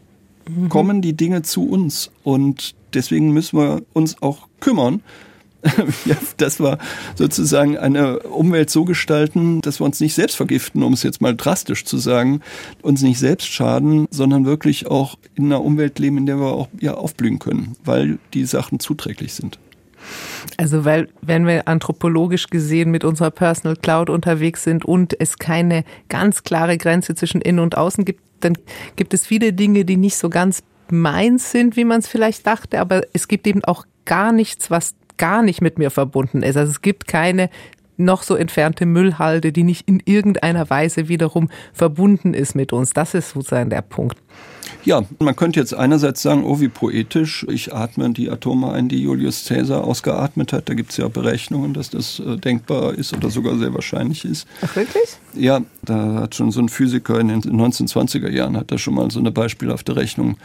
mhm. 0.49 0.69
kommen 0.69 1.03
die 1.03 1.14
Dinge 1.14 1.43
zu 1.43 1.69
uns. 1.69 2.11
Und 2.23 2.75
deswegen 2.93 3.33
müssen 3.33 3.59
wir 3.59 3.83
uns 3.93 4.23
auch 4.23 4.49
kümmern, 4.61 5.01
ja, 6.05 6.16
dass 6.37 6.61
wir 6.61 6.79
sozusagen 7.14 7.79
eine 7.79 8.20
Umwelt 8.20 8.70
so 8.70 8.85
gestalten, 8.85 9.61
dass 9.61 9.81
wir 9.81 9.85
uns 9.85 10.00
nicht 10.00 10.14
selbst 10.14 10.37
vergiften, 10.37 10.83
um 10.83 10.92
es 10.92 11.03
jetzt 11.03 11.20
mal 11.20 11.35
drastisch 11.35 11.85
zu 11.85 11.96
sagen, 11.96 12.40
uns 12.83 13.03
nicht 13.03 13.18
selbst 13.18 13.48
schaden, 13.48 14.07
sondern 14.11 14.44
wirklich 14.44 14.87
auch 14.87 15.16
in 15.35 15.46
einer 15.46 15.64
Umwelt 15.64 15.98
leben, 15.98 16.18
in 16.18 16.27
der 16.27 16.37
wir 16.37 16.53
auch 16.53 16.68
ja, 16.81 16.94
aufblühen 16.94 17.38
können, 17.38 17.77
weil 17.85 18.18
die 18.35 18.44
Sachen 18.44 18.79
zuträglich 18.79 19.35
sind. 19.35 19.59
Also 20.59 20.85
weil, 20.85 21.09
wenn 21.22 21.46
wir 21.46 21.66
anthropologisch 21.66 22.48
gesehen 22.48 22.90
mit 22.90 23.05
unserer 23.05 23.31
Personal 23.31 23.77
Cloud 23.77 24.11
unterwegs 24.11 24.62
sind 24.62 24.85
und 24.85 25.18
es 25.18 25.38
keine 25.38 25.85
ganz 26.11 26.42
klare 26.42 26.77
Grenze 26.77 27.14
zwischen 27.14 27.40
Innen 27.40 27.61
und 27.61 27.77
Außen 27.79 28.05
gibt, 28.05 28.20
dann 28.40 28.59
gibt 28.96 29.14
es 29.14 29.27
viele 29.27 29.55
Dinge, 29.55 29.87
die 29.87 29.96
nicht 29.96 30.16
so 30.16 30.29
ganz 30.29 30.62
meins 30.90 31.50
sind, 31.50 31.77
wie 31.77 31.85
man 31.85 32.00
es 32.00 32.09
vielleicht 32.09 32.46
dachte, 32.46 32.81
aber 32.81 33.03
es 33.14 33.29
gibt 33.29 33.46
eben 33.46 33.64
auch 33.64 33.87
gar 34.05 34.33
nichts, 34.33 34.70
was 34.70 34.94
gar 35.16 35.42
nicht 35.42 35.61
mit 35.61 35.79
mir 35.79 35.90
verbunden 35.90 36.42
ist. 36.42 36.57
Also 36.57 36.70
es 36.70 36.83
gibt 36.83 37.07
keine 37.07 37.50
noch 37.96 38.22
so 38.22 38.35
entfernte 38.35 38.87
Müllhalde, 38.87 39.53
die 39.53 39.62
nicht 39.62 39.88
in 39.88 40.03
irgendeiner 40.05 40.68
Weise 40.68 41.09
wiederum 41.09 41.48
verbunden 41.72 42.35
ist 42.35 42.55
mit 42.55 42.72
uns. 42.72 42.92
Das 42.92 43.14
ist 43.14 43.31
sozusagen 43.31 43.70
der 43.70 43.83
Punkt. 43.83 44.18
Ja, 44.85 45.03
man 45.18 45.35
könnte 45.35 45.61
jetzt 45.61 45.74
einerseits 45.74 46.20
sagen, 46.20 46.44
oh 46.44 46.61
wie 46.61 46.68
poetisch, 46.68 47.46
ich 47.48 47.72
atme 47.72 48.11
die 48.11 48.31
Atome 48.31 48.72
ein, 48.72 48.88
die 48.88 49.03
Julius 49.03 49.46
Caesar 49.46 49.85
ausgeatmet 49.85 50.53
hat. 50.53 50.68
Da 50.68 50.74
gibt 50.74 50.90
es 50.90 50.98
ja 50.98 51.09
Berechnungen, 51.09 51.72
dass 51.72 51.88
das 51.88 52.20
äh, 52.20 52.37
denkbar 52.37 52.94
ist 52.94 53.14
oder 53.14 53.31
sogar 53.31 53.57
sehr 53.57 53.72
wahrscheinlich 53.72 54.24
ist. 54.24 54.46
Ach 54.62 54.77
wirklich? 54.77 55.16
Ja, 55.35 55.61
da 55.83 56.20
hat 56.20 56.35
schon 56.35 56.50
so 56.50 56.61
ein 56.61 56.68
Physiker 56.68 57.18
in 57.18 57.29
den 57.29 57.40
1920er 57.42 58.31
Jahren, 58.31 58.57
hat 58.57 58.72
da 58.72 58.79
schon 58.79 58.94
mal 58.94 59.11
so 59.11 59.20
eine 59.20 59.31
beispielhafte 59.31 59.96
Rechnung 59.96 60.37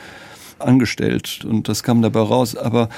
angestellt 0.60 1.45
und 1.45 1.67
das 1.67 1.84
kam 1.84 2.01
dabei 2.01 2.21
raus. 2.21 2.55
Aber 2.55 2.89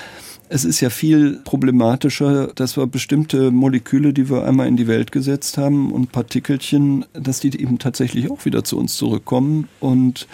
es 0.54 0.66
ist 0.66 0.82
ja 0.82 0.90
viel 0.90 1.40
problematischer, 1.46 2.48
dass 2.48 2.76
wir 2.76 2.86
bestimmte 2.86 3.52
Moleküle, 3.52 4.12
die 4.12 4.30
wir 4.30 4.44
einmal 4.44 4.68
in 4.68 4.76
die 4.76 4.88
Welt 4.88 5.14
gesetzt 5.14 5.58
haben 5.58 5.94
und 5.94 6.12
Partikelchen, 6.12 7.06
dass 7.14 7.40
die 7.40 7.58
eben 7.58 7.80
tatsächlich 7.80 8.30
auch 8.30 8.44
wieder 8.44 8.66
zu 8.66 8.78
uns 8.78 8.96
zurückkommen. 8.96 9.70
Und 9.80 10.28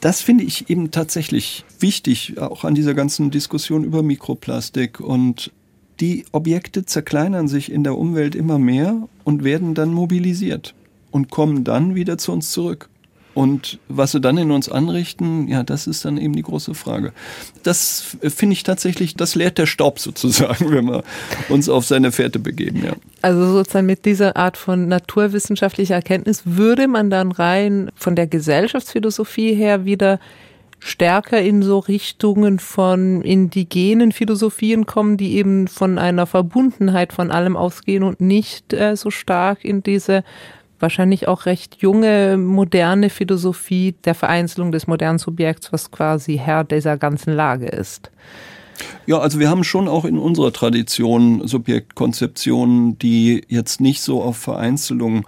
das 0.00 0.22
finde 0.22 0.44
ich 0.44 0.70
eben 0.70 0.90
tatsächlich 0.92 1.66
wichtig, 1.78 2.38
auch 2.40 2.64
an 2.64 2.74
dieser 2.74 2.94
ganzen 2.94 3.30
Diskussion 3.30 3.84
über 3.84 4.02
Mikroplastik. 4.02 4.98
Und 4.98 5.52
die 6.00 6.24
Objekte 6.32 6.86
zerkleinern 6.86 7.46
sich 7.46 7.70
in 7.70 7.84
der 7.84 7.98
Umwelt 7.98 8.34
immer 8.34 8.58
mehr 8.58 9.08
und 9.24 9.44
werden 9.44 9.74
dann 9.74 9.92
mobilisiert 9.92 10.74
und 11.10 11.30
kommen 11.30 11.64
dann 11.64 11.94
wieder 11.94 12.16
zu 12.16 12.32
uns 12.32 12.50
zurück. 12.50 12.88
Und 13.34 13.78
was 13.88 14.12
sie 14.12 14.20
dann 14.20 14.38
in 14.38 14.52
uns 14.52 14.68
anrichten, 14.68 15.48
ja, 15.48 15.64
das 15.64 15.86
ist 15.86 16.04
dann 16.04 16.18
eben 16.18 16.34
die 16.34 16.42
große 16.42 16.74
Frage. 16.74 17.12
Das 17.64 18.16
finde 18.22 18.52
ich 18.52 18.62
tatsächlich, 18.62 19.16
das 19.16 19.34
lehrt 19.34 19.58
der 19.58 19.66
Staub 19.66 19.98
sozusagen, 19.98 20.70
wenn 20.70 20.86
wir 20.86 21.02
uns 21.48 21.68
auf 21.68 21.84
seine 21.84 22.12
Fährte 22.12 22.38
begeben, 22.38 22.84
ja. 22.84 22.92
Also 23.22 23.46
sozusagen 23.52 23.86
mit 23.86 24.04
dieser 24.04 24.36
Art 24.36 24.56
von 24.56 24.86
naturwissenschaftlicher 24.86 25.94
Erkenntnis 25.94 26.42
würde 26.44 26.88
man 26.88 27.10
dann 27.10 27.32
rein 27.32 27.90
von 27.94 28.14
der 28.14 28.26
Gesellschaftsphilosophie 28.26 29.54
her 29.54 29.84
wieder 29.84 30.20
stärker 30.78 31.40
in 31.40 31.62
so 31.62 31.78
Richtungen 31.78 32.58
von 32.58 33.22
indigenen 33.22 34.12
Philosophien 34.12 34.84
kommen, 34.84 35.16
die 35.16 35.36
eben 35.36 35.66
von 35.66 35.98
einer 35.98 36.26
Verbundenheit 36.26 37.14
von 37.14 37.30
allem 37.30 37.56
ausgehen 37.56 38.02
und 38.02 38.20
nicht 38.20 38.74
äh, 38.74 38.94
so 38.94 39.10
stark 39.10 39.64
in 39.64 39.82
diese 39.82 40.24
wahrscheinlich 40.84 41.26
auch 41.28 41.46
recht 41.46 41.76
junge, 41.80 42.36
moderne 42.36 43.08
Philosophie 43.08 43.94
der 44.04 44.14
Vereinzelung 44.14 44.70
des 44.70 44.86
modernen 44.86 45.18
Subjekts, 45.18 45.72
was 45.72 45.90
quasi 45.90 46.36
Herr 46.36 46.62
dieser 46.62 46.98
ganzen 46.98 47.32
Lage 47.32 47.66
ist. 47.66 48.10
Ja, 49.06 49.18
also 49.18 49.40
wir 49.40 49.48
haben 49.48 49.64
schon 49.64 49.88
auch 49.88 50.04
in 50.04 50.18
unserer 50.18 50.52
Tradition 50.52 51.46
Subjektkonzeptionen, 51.48 52.98
die 52.98 53.42
jetzt 53.48 53.80
nicht 53.80 54.02
so 54.02 54.22
auf 54.22 54.36
Vereinzelung 54.36 55.24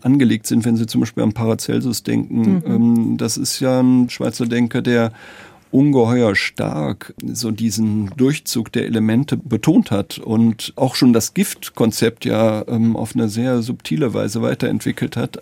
angelegt 0.00 0.46
sind, 0.46 0.64
wenn 0.64 0.76
Sie 0.76 0.86
zum 0.86 1.00
Beispiel 1.00 1.22
an 1.22 1.34
Paracelsus 1.34 2.02
denken. 2.02 2.40
Mhm. 2.40 2.62
Ähm, 2.66 3.16
das 3.18 3.36
ist 3.36 3.60
ja 3.60 3.80
ein 3.80 4.08
Schweizer 4.08 4.46
Denker, 4.46 4.80
der 4.80 5.12
ungeheuer 5.70 6.34
stark 6.34 7.14
so 7.24 7.50
diesen 7.50 8.10
Durchzug 8.16 8.72
der 8.72 8.86
Elemente 8.86 9.36
betont 9.36 9.90
hat 9.90 10.18
und 10.18 10.72
auch 10.76 10.94
schon 10.94 11.12
das 11.12 11.34
Giftkonzept 11.34 12.24
ja 12.24 12.64
ähm, 12.68 12.96
auf 12.96 13.14
eine 13.14 13.28
sehr 13.28 13.62
subtile 13.62 14.14
Weise 14.14 14.42
weiterentwickelt 14.42 15.16
hat. 15.16 15.38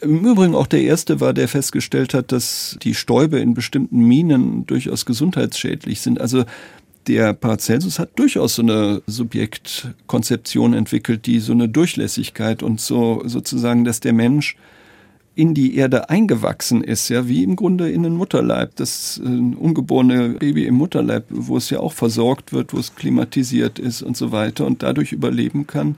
Im 0.00 0.24
Übrigen 0.24 0.54
auch 0.54 0.66
der 0.66 0.82
erste 0.82 1.20
war, 1.20 1.34
der 1.34 1.46
festgestellt 1.46 2.14
hat, 2.14 2.32
dass 2.32 2.78
die 2.82 2.94
Stäube 2.94 3.38
in 3.38 3.52
bestimmten 3.52 4.00
Minen 4.00 4.66
durchaus 4.66 5.04
gesundheitsschädlich 5.04 6.00
sind. 6.00 6.20
Also 6.20 6.44
der 7.06 7.34
Paracelsus 7.34 7.98
hat 7.98 8.18
durchaus 8.18 8.54
so 8.54 8.62
eine 8.62 9.02
Subjektkonzeption 9.06 10.74
entwickelt, 10.74 11.26
die 11.26 11.40
so 11.40 11.52
eine 11.52 11.68
Durchlässigkeit 11.68 12.62
und 12.62 12.80
so 12.80 13.22
sozusagen, 13.26 13.84
dass 13.84 14.00
der 14.00 14.12
Mensch 14.12 14.56
in 15.40 15.54
die 15.54 15.76
Erde 15.76 16.10
eingewachsen 16.10 16.84
ist, 16.84 17.08
ja, 17.08 17.26
wie 17.26 17.42
im 17.42 17.56
Grunde 17.56 17.90
in 17.90 18.02
den 18.02 18.14
Mutterleib. 18.14 18.76
Das 18.76 19.18
äh, 19.24 19.26
ungeborene 19.26 20.34
Baby 20.38 20.66
im 20.66 20.74
Mutterleib, 20.74 21.24
wo 21.30 21.56
es 21.56 21.70
ja 21.70 21.80
auch 21.80 21.94
versorgt 21.94 22.52
wird, 22.52 22.74
wo 22.74 22.78
es 22.78 22.94
klimatisiert 22.94 23.78
ist 23.78 24.02
und 24.02 24.18
so 24.18 24.32
weiter 24.32 24.66
und 24.66 24.82
dadurch 24.82 25.12
überleben 25.12 25.66
kann. 25.66 25.96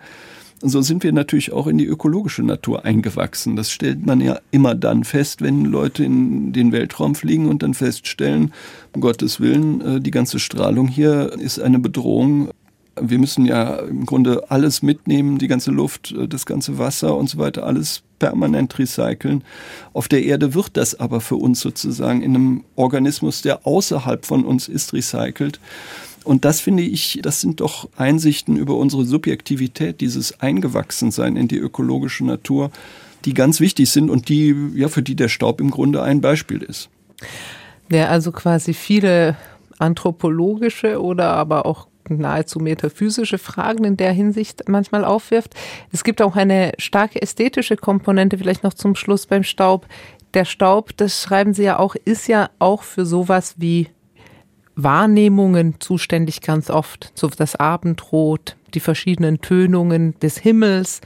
So 0.61 0.81
sind 0.81 1.03
wir 1.03 1.11
natürlich 1.11 1.53
auch 1.53 1.67
in 1.67 1.77
die 1.77 1.87
ökologische 1.87 2.45
Natur 2.45 2.85
eingewachsen. 2.85 3.57
Das 3.57 3.73
stellt 3.73 4.07
man 4.07 4.21
ja 4.21 4.39
immer 4.53 4.77
dann 4.77 5.03
fest, 5.03 5.43
wenn 5.43 5.65
Leute 5.65 6.05
in 6.05 6.53
den 6.53 6.71
Weltraum 6.71 7.17
fliegen 7.17 7.49
und 7.49 7.65
dann 7.65 7.75
feststellen, 7.75 8.53
um 8.93 9.01
Gottes 9.01 9.41
Willen, 9.41 9.81
äh, 9.81 10.01
die 10.01 10.13
ganze 10.13 10.39
Strahlung 10.39 10.87
hier 10.87 11.33
ist 11.33 11.59
eine 11.59 11.81
Bedrohung 11.81 12.51
Wir 13.01 13.19
müssen 13.19 13.47
ja 13.47 13.77
im 13.77 14.07
Grunde 14.07 14.51
alles 14.51 14.83
mitnehmen, 14.83 15.39
die 15.39 15.49
ganze 15.49 15.71
Luft, 15.71 16.13
äh, 16.13 16.29
das 16.29 16.47
ganze 16.47 16.79
Wasser 16.79 17.17
und 17.17 17.29
so 17.29 17.39
weiter, 17.39 17.65
alles 17.65 18.03
permanent 18.19 18.79
recyceln. 18.79 19.43
Auf 19.93 20.09
der 20.09 20.23
Erde 20.25 20.55
wird 20.55 20.77
das 20.77 20.99
aber 20.99 21.21
für 21.21 21.37
uns 21.37 21.61
sozusagen 21.61 22.23
in 22.23 22.37
einem 22.37 22.65
Organismus, 22.77 23.43
der 23.43 23.67
außerhalb 23.67 24.25
von 24.25 24.45
uns 24.45 24.69
ist, 24.69 24.93
recycelt. 24.93 25.59
Und 26.25 26.45
das 26.45 26.61
finde 26.61 26.85
ich, 26.85 27.19
das 27.23 27.41
sind 27.41 27.61
doch 27.61 27.89
Einsichten 27.97 28.57
über 28.57 28.77
unsere 28.77 29.05
Subjektivität, 29.05 30.01
dieses 30.01 30.41
Eingewachsensein 30.41 31.37
in 31.37 31.49
die 31.49 31.59
ökologische 31.59 32.25
Natur, 32.25 32.71
die 33.25 33.35
ganz 33.35 33.61
wichtig 33.61 33.91
sind 33.91 34.11
und 34.11 34.29
die, 34.29 34.55
ja, 34.75 34.89
für 34.89 35.03
die 35.03 35.17
der 35.17 35.29
Staub 35.29 35.61
im 35.61 35.71
Grunde 35.71 36.03
ein 36.03 36.21
Beispiel 36.21 36.63
ist. 36.63 36.91
Ja, 37.91 38.07
also 38.07 38.33
quasi 38.33 38.73
viele 38.73 39.37
anthropologische 39.79 41.03
oder 41.03 41.33
aber 41.33 41.67
auch 41.67 41.89
nahezu 42.09 42.59
metaphysische 42.59 43.39
Fragen 43.39 43.85
in 43.85 43.97
der 43.97 44.13
Hinsicht 44.13 44.69
manchmal 44.69 45.05
aufwirft. 45.05 45.55
Es 45.93 46.05
gibt 46.05 46.23
auch 46.23 46.37
eine 46.37 46.73
starke 46.79 47.21
ästhetische 47.21 47.77
Komponente, 47.77 48.39
vielleicht 48.39 48.65
noch 48.65 48.75
zum 48.75 48.95
Schluss 48.95 49.27
beim 49.27 49.45
Staub. 49.45 49.87
Der 50.35 50.45
Staub, 50.45 50.97
das 50.97 51.23
schreiben 51.23 51.55
Sie 51.55 51.65
ja 51.65 51.79
auch, 51.79 51.95
ist 52.05 52.29
ja 52.29 52.51
auch 52.59 52.83
für 52.83 53.05
sowas 53.05 53.55
wie 53.59 53.89
Wahrnehmungen 54.75 55.77
zuständig 55.81 56.41
ganz 56.41 56.71
oft. 56.71 57.13
So 57.15 57.29
das 57.29 57.57
Abendrot, 57.57 58.57
die 58.75 58.81
verschiedenen 58.81 59.41
Tönungen 59.41 60.19
des 60.21 60.39
Himmels. 60.39 61.01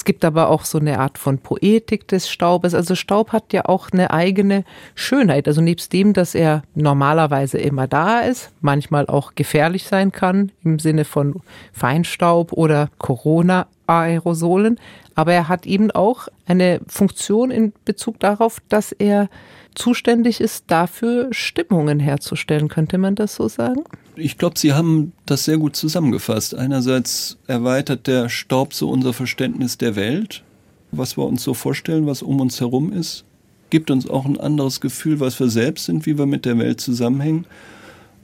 Es 0.00 0.04
gibt 0.06 0.24
aber 0.24 0.48
auch 0.48 0.64
so 0.64 0.78
eine 0.78 0.98
Art 0.98 1.18
von 1.18 1.36
Poetik 1.36 2.08
des 2.08 2.30
Staubes. 2.30 2.72
Also 2.72 2.94
Staub 2.94 3.32
hat 3.32 3.52
ja 3.52 3.66
auch 3.66 3.90
eine 3.92 4.10
eigene 4.10 4.64
Schönheit. 4.94 5.46
Also 5.46 5.60
nebst 5.60 5.92
dem, 5.92 6.14
dass 6.14 6.34
er 6.34 6.62
normalerweise 6.74 7.58
immer 7.58 7.86
da 7.86 8.20
ist, 8.20 8.50
manchmal 8.62 9.08
auch 9.08 9.34
gefährlich 9.34 9.84
sein 9.84 10.10
kann 10.10 10.52
im 10.64 10.78
Sinne 10.78 11.04
von 11.04 11.42
Feinstaub 11.74 12.54
oder 12.54 12.88
Corona-Aerosolen. 12.96 14.80
Aber 15.16 15.34
er 15.34 15.50
hat 15.50 15.66
eben 15.66 15.90
auch 15.90 16.28
eine 16.46 16.80
Funktion 16.88 17.50
in 17.50 17.74
Bezug 17.84 18.18
darauf, 18.20 18.62
dass 18.70 18.92
er 18.92 19.28
zuständig 19.80 20.40
ist 20.40 20.64
dafür, 20.68 21.28
Stimmungen 21.32 22.00
herzustellen. 22.00 22.68
Könnte 22.68 22.98
man 22.98 23.14
das 23.14 23.34
so 23.34 23.48
sagen? 23.48 23.82
Ich 24.14 24.36
glaube, 24.36 24.58
Sie 24.58 24.74
haben 24.74 25.12
das 25.26 25.44
sehr 25.44 25.56
gut 25.56 25.74
zusammengefasst. 25.74 26.54
Einerseits 26.54 27.38
erweitert 27.46 28.06
der 28.06 28.28
Staub 28.28 28.74
so 28.74 28.90
unser 28.90 29.12
Verständnis 29.12 29.78
der 29.78 29.96
Welt, 29.96 30.42
was 30.92 31.16
wir 31.16 31.24
uns 31.24 31.42
so 31.42 31.54
vorstellen, 31.54 32.06
was 32.06 32.22
um 32.22 32.40
uns 32.40 32.60
herum 32.60 32.92
ist, 32.92 33.24
gibt 33.70 33.90
uns 33.90 34.08
auch 34.08 34.26
ein 34.26 34.38
anderes 34.38 34.80
Gefühl, 34.80 35.20
was 35.20 35.38
wir 35.40 35.48
selbst 35.48 35.86
sind, 35.86 36.04
wie 36.04 36.18
wir 36.18 36.26
mit 36.26 36.44
der 36.44 36.58
Welt 36.58 36.80
zusammenhängen. 36.80 37.46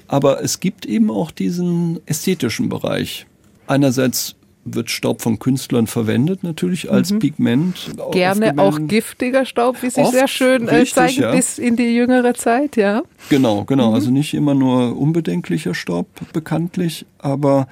Aber 0.09 0.43
es 0.43 0.61
gibt 0.61 0.85
eben 0.85 1.11
auch 1.11 1.31
diesen 1.31 2.01
ästhetischen 2.07 2.69
Bereich. 2.69 3.27
Einerseits 3.67 4.37
wird 4.67 4.91
Staub 4.91 5.23
von 5.23 5.39
Künstlern 5.39 5.87
verwendet, 5.87 6.43
natürlich 6.43 6.91
als 6.91 7.13
mhm. 7.13 7.19
Pigment. 7.21 7.91
Gerne 8.13 8.55
auch 8.59 8.79
giftiger 8.87 9.47
Staub, 9.47 9.83
wie 9.83 9.91
sich 9.91 10.07
sehr 10.09 10.29
schön 10.29 10.69
äh, 10.69 10.77
richtig, 10.77 10.95
zeigen, 10.95 11.23
ja. 11.23 11.33
bis 11.35 11.59
in 11.59 11.77
die 11.77 11.95
jüngere 11.95 12.35
Zeit, 12.35 12.77
ja. 12.77 13.03
Genau, 13.31 13.65
genau. 13.65 13.91
Mhm. 13.91 13.95
Also 13.95 14.11
nicht 14.11 14.35
immer 14.35 14.55
nur 14.55 14.99
unbedenklicher 14.99 15.75
Staub 15.75 16.09
bekanntlich, 16.33 17.07
aber 17.19 17.69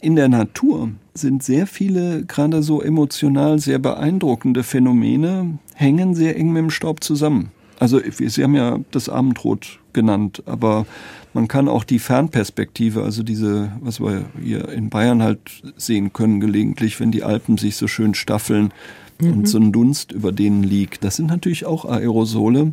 in 0.00 0.16
der 0.16 0.28
Natur 0.28 0.90
sind 1.14 1.42
sehr 1.42 1.66
viele, 1.66 2.24
gerade 2.24 2.62
so 2.62 2.82
emotional 2.82 3.58
sehr 3.58 3.78
beeindruckende 3.78 4.62
Phänomene, 4.62 5.58
hängen 5.74 6.14
sehr 6.14 6.36
eng 6.36 6.52
mit 6.52 6.62
dem 6.62 6.70
Staub 6.70 7.04
zusammen. 7.04 7.52
Also 7.78 8.00
Sie 8.18 8.42
haben 8.42 8.54
ja 8.54 8.78
das 8.90 9.08
Abendrot 9.08 9.78
genannt, 9.92 10.42
aber 10.46 10.86
man 11.34 11.48
kann 11.48 11.68
auch 11.68 11.84
die 11.84 11.98
Fernperspektive, 11.98 13.02
also 13.02 13.22
diese, 13.22 13.72
was 13.80 14.00
wir 14.00 14.24
hier 14.42 14.68
in 14.68 14.88
Bayern 14.88 15.22
halt 15.22 15.40
sehen 15.76 16.12
können 16.12 16.40
gelegentlich, 16.40 17.00
wenn 17.00 17.10
die 17.10 17.24
Alpen 17.24 17.58
sich 17.58 17.76
so 17.76 17.88
schön 17.88 18.14
staffeln 18.14 18.72
mhm. 19.20 19.32
und 19.32 19.48
so 19.48 19.58
ein 19.58 19.72
Dunst 19.72 20.12
über 20.12 20.30
denen 20.30 20.62
liegt. 20.62 21.02
Das 21.02 21.16
sind 21.16 21.26
natürlich 21.26 21.66
auch 21.66 21.84
Aerosole. 21.84 22.72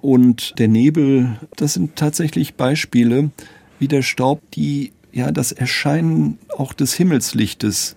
Und 0.00 0.58
der 0.58 0.68
Nebel, 0.68 1.36
das 1.56 1.74
sind 1.74 1.96
tatsächlich 1.96 2.54
Beispiele, 2.54 3.30
wie 3.80 3.88
der 3.88 4.02
Staub 4.02 4.40
die, 4.52 4.92
ja, 5.12 5.32
das 5.32 5.52
Erscheinen 5.52 6.38
auch 6.56 6.72
des 6.72 6.94
Himmelslichtes 6.94 7.96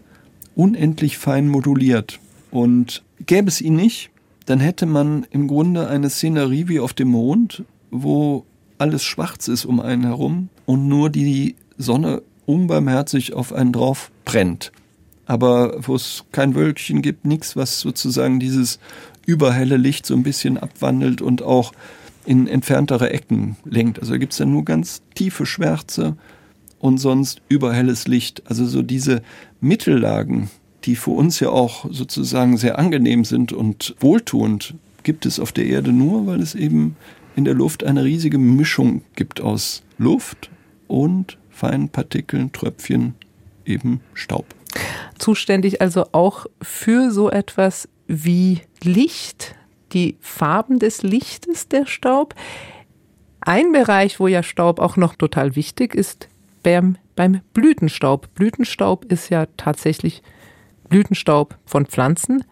unendlich 0.56 1.20
fein 1.20 1.48
moduliert. 1.48 2.20
Und 2.50 3.04
gäbe 3.26 3.48
es 3.48 3.62
ihn 3.62 3.76
nicht, 3.76 4.10
dann 4.48 4.60
hätte 4.60 4.86
man 4.88 5.26
im 5.30 5.48
Grunde 5.48 5.88
eine 5.88 6.10
Szenerie 6.10 6.68
wie 6.68 6.80
auf 6.80 6.94
dem 6.94 7.10
Mond, 7.10 7.64
wo 7.92 8.44
alles 8.78 9.04
schwarz 9.04 9.48
ist 9.48 9.66
um 9.66 9.80
einen 9.80 10.04
herum 10.04 10.50
und 10.66 10.88
nur 10.88 11.10
die 11.10 11.56
Sonne 11.78 12.22
unbarmherzig 12.46 13.34
auf 13.34 13.54
einen 13.54 13.74
drauf 13.74 14.12
brennt. 14.26 14.72
Aber 15.26 15.76
wo 15.80 15.96
es 15.96 16.26
kein 16.32 16.56
Wölkchen 16.56 17.02
gibt, 17.02 17.26
nichts, 17.26 17.56
was 17.56 17.80
sozusagen 17.80 18.40
dieses 18.40 18.80
überhelle 19.26 19.78
Licht 19.78 20.06
so 20.06 20.14
ein 20.16 20.24
bisschen 20.24 20.58
abwandelt 20.58 21.22
und 21.22 21.42
auch 21.42 21.72
in 22.26 22.48
entferntere 22.48 23.10
Ecken 23.12 23.58
lenkt. 23.66 24.00
Also 24.00 24.18
gibt 24.18 24.34
es 24.34 24.40
dann 24.40 24.52
nur 24.52 24.66
ganz 24.66 25.02
tiefe 25.16 25.46
Schwärze 25.46 26.16
und 26.80 26.98
sonst 26.98 27.42
überhelles 27.48 28.08
Licht. 28.08 28.44
Also 28.46 28.66
so 28.66 28.82
diese 28.82 29.22
Mittellagen, 29.62 30.50
die 30.84 30.96
für 30.96 31.12
uns 31.12 31.40
ja 31.40 31.50
auch 31.50 31.86
sozusagen 31.90 32.58
sehr 32.58 32.78
angenehm 32.78 33.24
sind 33.26 33.54
und 33.54 33.96
wohltuend, 34.00 34.76
gibt 35.04 35.26
es 35.26 35.40
auf 35.40 35.52
der 35.52 35.66
Erde 35.66 35.92
nur, 35.92 36.28
weil 36.28 36.42
es 36.42 36.56
eben 36.56 36.96
in 37.36 37.46
der 37.46 37.54
Luft 37.54 37.84
eine 37.84 38.04
riesige 38.04 38.38
Mischung 38.38 39.02
gibt 39.16 39.42
aus 39.42 39.84
Luft 39.98 40.50
und 40.88 41.38
feinen 41.50 41.90
Partikeln, 41.90 42.52
Tröpfchen, 42.52 43.16
eben 43.66 44.02
Staub. 44.14 44.46
Zuständig 45.18 45.82
also 45.82 46.08
auch 46.12 46.46
für 46.62 47.12
so 47.12 47.30
etwas 47.30 47.88
wie 48.08 48.62
Licht, 48.84 49.56
die 49.94 50.18
Farben 50.20 50.80
des 50.80 51.04
Lichtes, 51.04 51.68
der 51.68 51.86
Staub. 51.86 52.36
Ein 53.42 53.72
Bereich, 53.72 54.20
wo 54.20 54.28
ja 54.28 54.44
Staub 54.44 54.80
auch 54.80 54.98
noch 54.98 55.16
total 55.16 55.56
wichtig 55.56 55.96
ist, 55.96 56.28
beim, 56.64 56.98
beim 57.16 57.42
Blütenstaub. 57.54 58.34
Blütenstaub 58.34 59.06
ist 59.06 59.30
ja 59.30 59.46
tatsächlich 59.58 60.24
Blütenstaub 60.90 61.58
von 61.66 61.86
Pflanzen. 61.86 62.44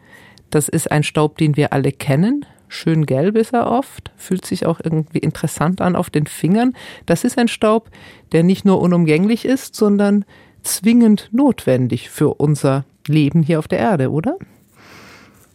Das 0.49 0.67
ist 0.67 0.91
ein 0.91 1.03
Staub, 1.03 1.37
den 1.37 1.55
wir 1.55 1.73
alle 1.73 1.91
kennen. 1.91 2.45
Schön 2.73 3.05
gelb 3.05 3.36
ist 3.36 3.51
er 3.51 3.69
oft, 3.69 4.12
fühlt 4.15 4.45
sich 4.45 4.65
auch 4.65 4.79
irgendwie 4.81 5.17
interessant 5.17 5.81
an 5.81 5.97
auf 5.97 6.10
den 6.10 6.25
Fingern. 6.25 6.73
Das 7.05 7.25
ist 7.25 7.38
ein 7.38 7.49
Staub, 7.49 7.89
der 8.31 8.43
nicht 8.43 8.63
nur 8.63 8.81
unumgänglich 8.81 9.43
ist, 9.43 9.75
sondern 9.75 10.23
zwingend 10.63 11.27
notwendig 11.34 12.10
für 12.10 12.36
unser 12.36 12.86
Leben 13.05 13.43
hier 13.43 13.60
auf 13.60 13.67
der 13.67 13.79
Erde, 13.79 14.10
oder? 14.10 14.38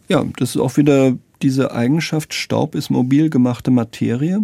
Ja, 0.07 0.23
das 0.37 0.51
ist 0.51 0.61
auch 0.61 0.77
wieder 0.77 1.17
diese 1.41 1.71
Eigenschaft, 1.71 2.35
Staub 2.35 2.75
ist 2.75 2.91
mobil 2.91 3.31
gemachte 3.31 3.71
Materie. 3.71 4.43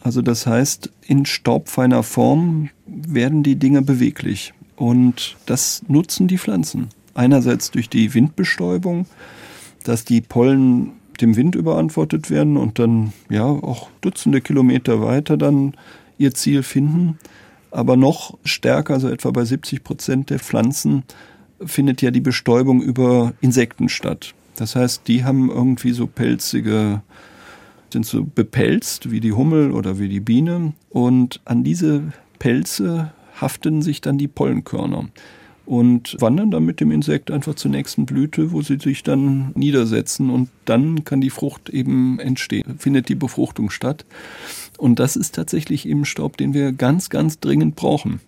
Also 0.00 0.20
das 0.20 0.44
heißt, 0.44 0.90
in 1.06 1.24
staubfeiner 1.24 2.02
Form 2.02 2.70
werden 2.84 3.44
die 3.44 3.56
Dinge 3.56 3.80
beweglich. 3.80 4.54
Und 4.74 5.36
das 5.46 5.84
nutzen 5.86 6.26
die 6.26 6.38
Pflanzen. 6.38 6.88
Einerseits 7.14 7.70
durch 7.70 7.88
die 7.88 8.12
Windbestäubung, 8.12 9.06
dass 9.84 10.04
die 10.04 10.20
Pollen 10.20 10.97
dem 11.20 11.36
Wind 11.36 11.54
überantwortet 11.54 12.30
werden 12.30 12.56
und 12.56 12.78
dann 12.78 13.12
ja 13.28 13.44
auch 13.44 13.88
Dutzende 14.00 14.40
Kilometer 14.40 15.02
weiter 15.02 15.36
dann 15.36 15.74
ihr 16.18 16.34
Ziel 16.34 16.62
finden. 16.62 17.18
Aber 17.70 17.96
noch 17.96 18.38
stärker, 18.44 18.94
also 18.94 19.08
etwa 19.08 19.30
bei 19.30 19.44
70 19.44 19.84
Prozent 19.84 20.30
der 20.30 20.38
Pflanzen, 20.38 21.04
findet 21.64 22.02
ja 22.02 22.10
die 22.10 22.20
Bestäubung 22.20 22.82
über 22.82 23.34
Insekten 23.40 23.88
statt. 23.88 24.34
Das 24.56 24.74
heißt, 24.74 25.06
die 25.06 25.24
haben 25.24 25.50
irgendwie 25.50 25.92
so 25.92 26.06
pelzige, 26.06 27.02
sind 27.92 28.06
so 28.06 28.24
bepelzt 28.24 29.10
wie 29.10 29.20
die 29.20 29.32
Hummel 29.32 29.72
oder 29.72 29.98
wie 29.98 30.08
die 30.08 30.20
Biene 30.20 30.72
und 30.90 31.40
an 31.44 31.64
diese 31.64 32.12
Pelze 32.38 33.12
haften 33.40 33.82
sich 33.82 34.00
dann 34.00 34.18
die 34.18 34.28
Pollenkörner 34.28 35.08
und 35.68 36.16
wandern 36.18 36.50
dann 36.50 36.64
mit 36.64 36.80
dem 36.80 36.90
Insekt 36.90 37.30
einfach 37.30 37.54
zur 37.54 37.70
nächsten 37.70 38.06
Blüte, 38.06 38.52
wo 38.52 38.62
sie 38.62 38.78
sich 38.78 39.02
dann 39.02 39.52
niedersetzen 39.54 40.30
und 40.30 40.48
dann 40.64 41.04
kann 41.04 41.20
die 41.20 41.28
Frucht 41.28 41.68
eben 41.68 42.18
entstehen, 42.20 42.78
findet 42.78 43.10
die 43.10 43.14
Befruchtung 43.14 43.68
statt. 43.68 44.06
Und 44.78 44.98
das 44.98 45.14
ist 45.14 45.34
tatsächlich 45.34 45.86
eben 45.86 46.06
Staub, 46.06 46.38
den 46.38 46.54
wir 46.54 46.72
ganz, 46.72 47.10
ganz 47.10 47.38
dringend 47.38 47.76
brauchen 47.76 48.20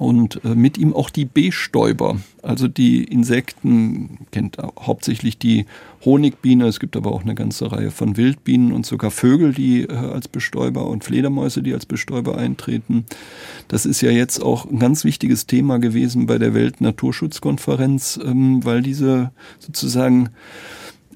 und 0.00 0.42
äh, 0.46 0.54
mit 0.54 0.78
ihm 0.78 0.94
auch 0.94 1.10
die 1.10 1.26
Bestäuber, 1.26 2.16
also 2.42 2.68
die 2.68 3.04
Insekten, 3.04 4.16
kennt 4.30 4.56
hauptsächlich 4.56 5.36
die 5.36 5.66
Honigbiene, 6.06 6.66
es 6.66 6.80
gibt 6.80 6.96
aber 6.96 7.12
auch 7.12 7.20
eine 7.20 7.34
ganze 7.34 7.70
Reihe 7.70 7.90
von 7.90 8.16
Wildbienen 8.16 8.72
und 8.72 8.86
sogar 8.86 9.10
Vögel, 9.10 9.52
die 9.52 9.82
äh, 9.82 9.92
als 9.92 10.26
Bestäuber 10.26 10.86
und 10.86 11.04
Fledermäuse, 11.04 11.62
die 11.62 11.74
als 11.74 11.84
Bestäuber 11.84 12.38
eintreten. 12.38 13.04
Das 13.68 13.84
ist 13.84 14.00
ja 14.00 14.10
jetzt 14.10 14.42
auch 14.42 14.64
ein 14.64 14.78
ganz 14.78 15.04
wichtiges 15.04 15.46
Thema 15.46 15.78
gewesen 15.78 16.24
bei 16.24 16.38
der 16.38 16.54
Weltnaturschutzkonferenz, 16.54 18.18
ähm, 18.24 18.64
weil 18.64 18.80
diese 18.80 19.32
sozusagen 19.58 20.30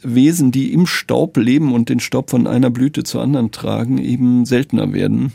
Wesen, 0.03 0.53
die 0.53 0.75
im 0.75 0.87
Staub 0.87 1.39
leben 1.39 1.73
und 1.73 1.89
den 1.89 2.01
Staub 2.01 2.29
von 2.29 2.47
einer 2.47 2.69
Blüte 2.69 3.03
zur 3.03 3.23
anderen 3.23 3.51
tragen, 3.51 3.97
eben 3.97 4.45
seltener 4.45 4.93
werden. 4.93 5.33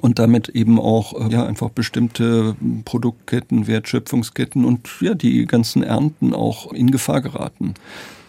Und 0.00 0.18
damit 0.18 0.48
eben 0.50 0.80
auch 0.80 1.28
äh, 1.28 1.32
ja 1.32 1.46
einfach 1.46 1.70
bestimmte 1.70 2.56
Produktketten, 2.84 3.66
Wertschöpfungsketten 3.66 4.64
und 4.64 4.88
ja 5.00 5.14
die 5.14 5.46
ganzen 5.46 5.82
Ernten 5.82 6.34
auch 6.34 6.72
in 6.72 6.90
Gefahr 6.90 7.20
geraten. 7.20 7.74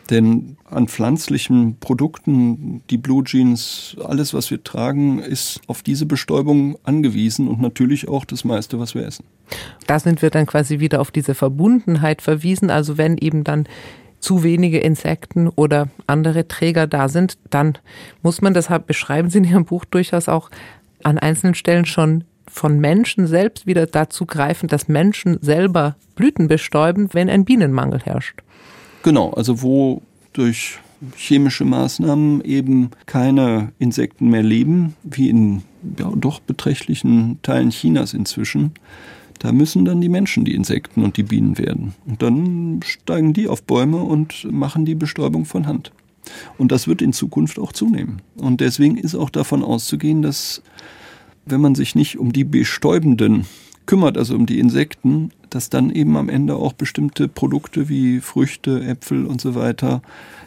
Denn 0.09 0.55
an 0.69 0.87
pflanzlichen 0.87 1.77
Produkten, 1.79 2.81
die 2.89 2.97
Blue 2.97 3.23
Jeans, 3.23 3.97
alles, 4.03 4.33
was 4.33 4.49
wir 4.51 4.63
tragen, 4.63 5.19
ist 5.19 5.59
auf 5.67 5.83
diese 5.83 6.05
Bestäubung 6.05 6.77
angewiesen 6.83 7.47
und 7.47 7.59
natürlich 7.59 8.07
auch 8.07 8.23
das 8.23 8.45
meiste, 8.45 8.79
was 8.79 8.95
wir 8.95 9.05
essen. 9.05 9.25
Da 9.85 9.99
sind 9.99 10.21
wir 10.21 10.29
dann 10.29 10.45
quasi 10.45 10.79
wieder 10.79 11.01
auf 11.01 11.11
diese 11.11 11.35
Verbundenheit 11.35 12.21
verwiesen. 12.21 12.69
Also 12.69 12.97
wenn 12.97 13.17
eben 13.17 13.43
dann 13.43 13.67
zu 14.19 14.43
wenige 14.43 14.79
Insekten 14.79 15.47
oder 15.47 15.89
andere 16.07 16.47
Träger 16.47 16.87
da 16.87 17.07
sind, 17.07 17.37
dann 17.49 17.77
muss 18.23 18.41
man, 18.41 18.53
deshalb 18.53 18.87
beschreiben 18.87 19.29
Sie 19.29 19.39
in 19.39 19.43
Ihrem 19.43 19.65
Buch 19.65 19.85
durchaus 19.85 20.27
auch 20.27 20.49
an 21.07 21.17
einzelnen 21.17 21.55
Stellen 21.55 21.85
schon 21.85 22.25
von 22.47 22.79
Menschen 22.79 23.27
selbst 23.27 23.65
wieder 23.65 23.85
dazu 23.85 24.25
greifen, 24.25 24.67
dass 24.67 24.87
Menschen 24.87 25.37
selber 25.41 25.95
Blüten 26.15 26.47
bestäuben, 26.47 27.09
wenn 27.13 27.29
ein 27.29 27.45
Bienenmangel 27.45 27.99
herrscht. 27.99 28.41
Genau, 29.03 29.31
also 29.31 29.61
wo 29.61 30.01
durch 30.33 30.79
chemische 31.15 31.63
Maßnahmen 31.63 32.41
eben 32.43 32.91
keine 33.05 33.71
Insekten 33.79 34.29
mehr 34.29 34.43
leben, 34.43 34.95
wie 35.03 35.29
in 35.29 35.63
ja, 35.97 36.11
doch 36.15 36.39
beträchtlichen 36.39 37.39
Teilen 37.43 37.69
Chinas 37.69 38.13
inzwischen, 38.13 38.71
da 39.39 39.51
müssen 39.51 39.85
dann 39.85 40.01
die 40.01 40.09
Menschen 40.09 40.45
die 40.45 40.55
Insekten 40.55 41.03
und 41.03 41.15
die 41.17 41.23
Bienen 41.23 41.57
werden. 41.57 41.93
Und 42.05 42.21
dann 42.23 42.79
steigen 42.83 43.33
die 43.33 43.47
auf 43.47 43.63
Bäume 43.63 43.97
und 43.97 44.51
machen 44.51 44.85
die 44.85 44.95
Bestäubung 44.95 45.45
von 45.45 45.67
Hand. 45.67 45.91
Und 46.57 46.71
das 46.71 46.87
wird 46.87 47.01
in 47.01 47.13
Zukunft 47.13 47.59
auch 47.59 47.71
zunehmen. 47.71 48.21
Und 48.35 48.61
deswegen 48.61 48.97
ist 48.97 49.15
auch 49.15 49.29
davon 49.29 49.63
auszugehen, 49.63 50.21
dass 50.21 50.61
wenn 51.49 51.61
man 51.61 51.75
sich 51.75 51.95
nicht 51.95 52.17
um 52.17 52.33
die 52.33 52.43
Bestäubenden 52.43 53.45
kümmert, 53.85 54.17
also 54.17 54.35
um 54.35 54.45
die 54.45 54.59
Insekten, 54.59 55.31
dass 55.49 55.69
dann 55.69 55.89
eben 55.89 56.17
am 56.17 56.29
Ende 56.29 56.55
auch 56.55 56.73
bestimmte 56.73 57.27
Produkte 57.27 57.89
wie 57.89 58.19
Früchte, 58.19 58.83
Äpfel 58.83 59.25
und 59.25 59.41
so 59.41 59.55
weiter 59.55 60.01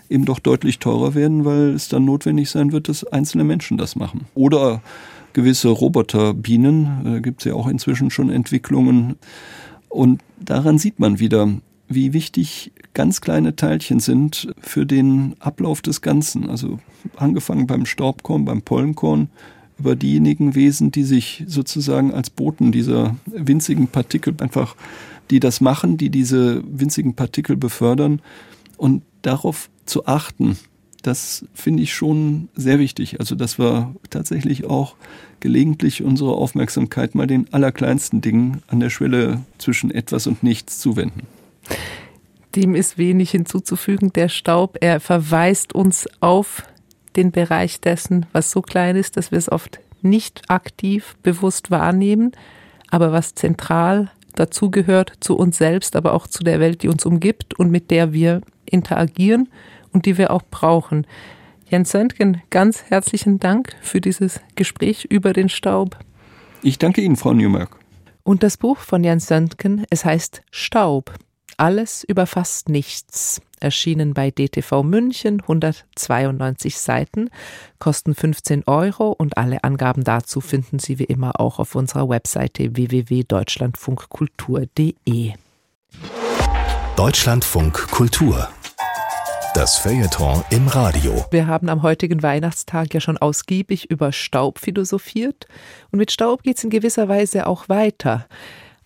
eben 0.08 0.24
doch 0.24 0.40
deutlich 0.40 0.78
teurer 0.78 1.14
werden, 1.14 1.44
weil 1.44 1.70
es 1.70 1.88
dann 1.88 2.04
notwendig 2.04 2.50
sein 2.50 2.72
wird, 2.72 2.88
dass 2.88 3.04
einzelne 3.04 3.44
Menschen 3.44 3.78
das 3.78 3.96
machen. 3.96 4.26
Oder 4.34 4.82
gewisse 5.32 5.68
Roboterbienen, 5.68 7.04
da 7.04 7.18
gibt 7.20 7.40
es 7.40 7.44
ja 7.44 7.54
auch 7.54 7.68
inzwischen 7.68 8.10
schon 8.10 8.30
Entwicklungen. 8.30 9.16
Und 9.88 10.20
daran 10.40 10.78
sieht 10.78 10.98
man 10.98 11.20
wieder, 11.20 11.48
wie 11.88 12.12
wichtig 12.12 12.72
ganz 12.94 13.20
kleine 13.20 13.56
Teilchen 13.56 14.00
sind 14.00 14.52
für 14.60 14.86
den 14.86 15.34
Ablauf 15.38 15.80
des 15.80 16.02
Ganzen. 16.02 16.50
Also 16.50 16.78
angefangen 17.16 17.66
beim 17.66 17.86
Staubkorn, 17.86 18.44
beim 18.44 18.62
Pollenkorn, 18.62 19.28
über 19.80 19.96
diejenigen 19.96 20.54
Wesen, 20.54 20.92
die 20.92 21.04
sich 21.04 21.44
sozusagen 21.46 22.12
als 22.12 22.30
Boten 22.30 22.70
dieser 22.70 23.16
winzigen 23.26 23.88
Partikel 23.88 24.34
einfach, 24.40 24.76
die 25.30 25.40
das 25.40 25.60
machen, 25.60 25.96
die 25.96 26.10
diese 26.10 26.62
winzigen 26.66 27.14
Partikel 27.14 27.56
befördern 27.56 28.20
und 28.76 29.02
darauf 29.22 29.70
zu 29.86 30.06
achten, 30.06 30.56
das 31.02 31.46
finde 31.54 31.82
ich 31.82 31.94
schon 31.94 32.50
sehr 32.54 32.78
wichtig. 32.78 33.20
Also, 33.20 33.34
dass 33.34 33.58
wir 33.58 33.94
tatsächlich 34.10 34.66
auch 34.66 34.96
gelegentlich 35.40 36.02
unsere 36.02 36.32
Aufmerksamkeit 36.32 37.14
mal 37.14 37.26
den 37.26 37.52
allerkleinsten 37.52 38.20
Dingen 38.20 38.62
an 38.66 38.80
der 38.80 38.90
Schwelle 38.90 39.40
zwischen 39.56 39.90
etwas 39.90 40.26
und 40.26 40.42
nichts 40.42 40.78
zuwenden. 40.78 41.22
Dem 42.54 42.74
ist 42.74 42.98
wenig 42.98 43.30
hinzuzufügen. 43.30 44.12
Der 44.12 44.28
Staub, 44.28 44.76
er 44.80 45.00
verweist 45.00 45.74
uns 45.74 46.06
auf 46.20 46.64
den 47.16 47.30
Bereich 47.30 47.80
dessen, 47.80 48.26
was 48.32 48.50
so 48.50 48.62
klein 48.62 48.96
ist, 48.96 49.16
dass 49.16 49.30
wir 49.30 49.38
es 49.38 49.50
oft 49.50 49.80
nicht 50.02 50.42
aktiv 50.48 51.16
bewusst 51.22 51.70
wahrnehmen, 51.70 52.32
aber 52.90 53.12
was 53.12 53.34
zentral 53.34 54.10
dazugehört 54.34 55.12
zu 55.20 55.36
uns 55.36 55.58
selbst, 55.58 55.96
aber 55.96 56.14
auch 56.14 56.26
zu 56.26 56.44
der 56.44 56.60
Welt, 56.60 56.82
die 56.82 56.88
uns 56.88 57.04
umgibt 57.04 57.54
und 57.54 57.70
mit 57.70 57.90
der 57.90 58.12
wir 58.12 58.40
interagieren 58.64 59.48
und 59.92 60.06
die 60.06 60.18
wir 60.18 60.30
auch 60.30 60.42
brauchen. 60.50 61.06
Jens 61.68 61.90
Söntgen, 61.90 62.42
ganz 62.50 62.84
herzlichen 62.88 63.38
Dank 63.38 63.74
für 63.80 64.00
dieses 64.00 64.40
Gespräch 64.56 65.04
über 65.04 65.32
den 65.32 65.48
Staub. 65.48 65.98
Ich 66.62 66.78
danke 66.78 67.00
Ihnen, 67.00 67.16
Frau 67.16 67.32
Newmark. 67.32 67.76
Und 68.22 68.42
das 68.42 68.56
Buch 68.56 68.78
von 68.78 69.04
Jens 69.04 69.26
Söntgen, 69.26 69.84
es 69.90 70.04
heißt 70.04 70.42
Staub. 70.50 71.14
Alles 71.60 72.02
über 72.04 72.26
fast 72.26 72.70
nichts. 72.70 73.42
Erschienen 73.60 74.14
bei 74.14 74.30
DTV 74.30 74.82
München, 74.82 75.42
192 75.42 76.78
Seiten, 76.78 77.28
kosten 77.78 78.14
15 78.14 78.64
Euro 78.66 79.10
und 79.10 79.36
alle 79.36 79.62
Angaben 79.62 80.02
dazu 80.02 80.40
finden 80.40 80.78
Sie 80.78 80.98
wie 80.98 81.04
immer 81.04 81.38
auch 81.38 81.58
auf 81.58 81.74
unserer 81.74 82.08
Webseite 82.08 82.76
www.deutschlandfunkkultur.de. 82.76 85.32
Deutschlandfunk 86.96 87.90
Kultur 87.90 88.48
das 89.52 89.76
Feuilleton 89.76 90.44
im 90.50 90.68
Radio. 90.68 91.26
Wir 91.30 91.48
haben 91.48 91.68
am 91.68 91.82
heutigen 91.82 92.22
Weihnachtstag 92.22 92.94
ja 92.94 93.00
schon 93.00 93.18
ausgiebig 93.18 93.90
über 93.90 94.12
Staub 94.12 94.60
philosophiert 94.60 95.46
und 95.90 95.98
mit 95.98 96.12
Staub 96.12 96.44
geht 96.44 96.56
es 96.56 96.64
in 96.64 96.70
gewisser 96.70 97.08
Weise 97.08 97.48
auch 97.48 97.68
weiter, 97.68 98.26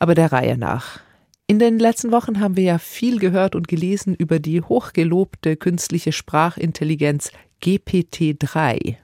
aber 0.00 0.16
der 0.16 0.32
Reihe 0.32 0.56
nach. 0.56 1.03
In 1.46 1.58
den 1.58 1.78
letzten 1.78 2.10
Wochen 2.10 2.40
haben 2.40 2.56
wir 2.56 2.64
ja 2.64 2.78
viel 2.78 3.18
gehört 3.18 3.54
und 3.54 3.68
gelesen 3.68 4.14
über 4.14 4.38
die 4.38 4.62
hochgelobte 4.62 5.56
künstliche 5.56 6.10
Sprachintelligenz 6.10 7.32
GPT-3. 7.62 8.96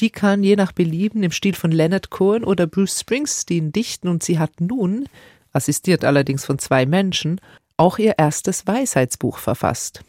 Die 0.00 0.10
kann 0.10 0.42
je 0.42 0.56
nach 0.56 0.72
Belieben 0.72 1.22
im 1.22 1.30
Stil 1.30 1.54
von 1.54 1.70
Leonard 1.70 2.10
Cohen 2.10 2.42
oder 2.42 2.66
Bruce 2.66 3.00
Springsteen 3.00 3.70
dichten 3.70 4.08
und 4.08 4.24
sie 4.24 4.40
hat 4.40 4.60
nun, 4.60 5.08
assistiert 5.52 6.04
allerdings 6.04 6.44
von 6.44 6.58
zwei 6.58 6.84
Menschen, 6.84 7.40
auch 7.76 7.98
ihr 7.98 8.18
erstes 8.18 8.66
Weisheitsbuch 8.66 9.38
verfasst. 9.38 10.02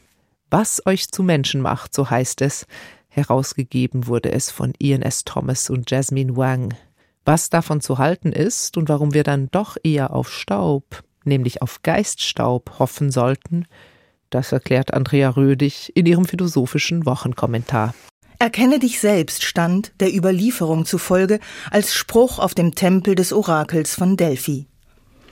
Was 0.49 0.84
euch 0.88 1.10
zu 1.10 1.21
Menschen 1.21 1.62
macht, 1.62 1.93
so 1.93 2.10
heißt 2.10 2.41
es. 2.41 2.65
Herausgegeben 3.10 4.08
wurde 4.08 4.32
es 4.32 4.49
von 4.49 4.73
Ian 4.79 5.03
S. 5.03 5.23
Thomas 5.23 5.69
und 5.69 5.91
Jasmine 5.91 6.36
Wang. 6.36 6.73
Was 7.25 7.51
davon 7.51 7.79
zu 7.79 7.99
halten 7.99 8.32
ist 8.32 8.75
und 8.75 8.89
warum 8.89 9.13
wir 9.13 9.23
dann 9.23 9.49
doch 9.51 9.77
eher 9.84 10.15
auf 10.15 10.32
Staub, 10.32 11.03
nämlich 11.23 11.62
auf 11.62 11.82
Geiststaub, 11.84 12.79
hoffen 12.79 13.12
sollten, 13.12 13.65
das 14.29 14.51
erklärt 14.51 14.93
Andrea 14.93 15.29
Rödig 15.29 15.91
in 15.95 16.05
ihrem 16.05 16.25
philosophischen 16.25 17.05
Wochenkommentar. 17.05 17.95
Erkenne 18.38 18.79
dich 18.79 18.99
selbst 19.01 19.43
stand 19.43 19.91
der 19.99 20.15
Überlieferung 20.15 20.86
zufolge 20.86 21.39
als 21.71 21.93
Spruch 21.93 22.39
auf 22.39 22.53
dem 22.53 22.73
Tempel 22.75 23.15
des 23.15 23.34
Orakels 23.34 23.95
von 23.95 24.15
Delphi. 24.15 24.67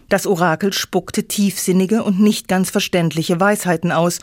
Das 0.10 0.26
Orakel 0.26 0.74
spuckte 0.74 1.28
tiefsinnige 1.28 2.04
und 2.04 2.20
nicht 2.20 2.48
ganz 2.48 2.70
verständliche 2.70 3.40
Weisheiten 3.40 3.92
aus 3.92 4.20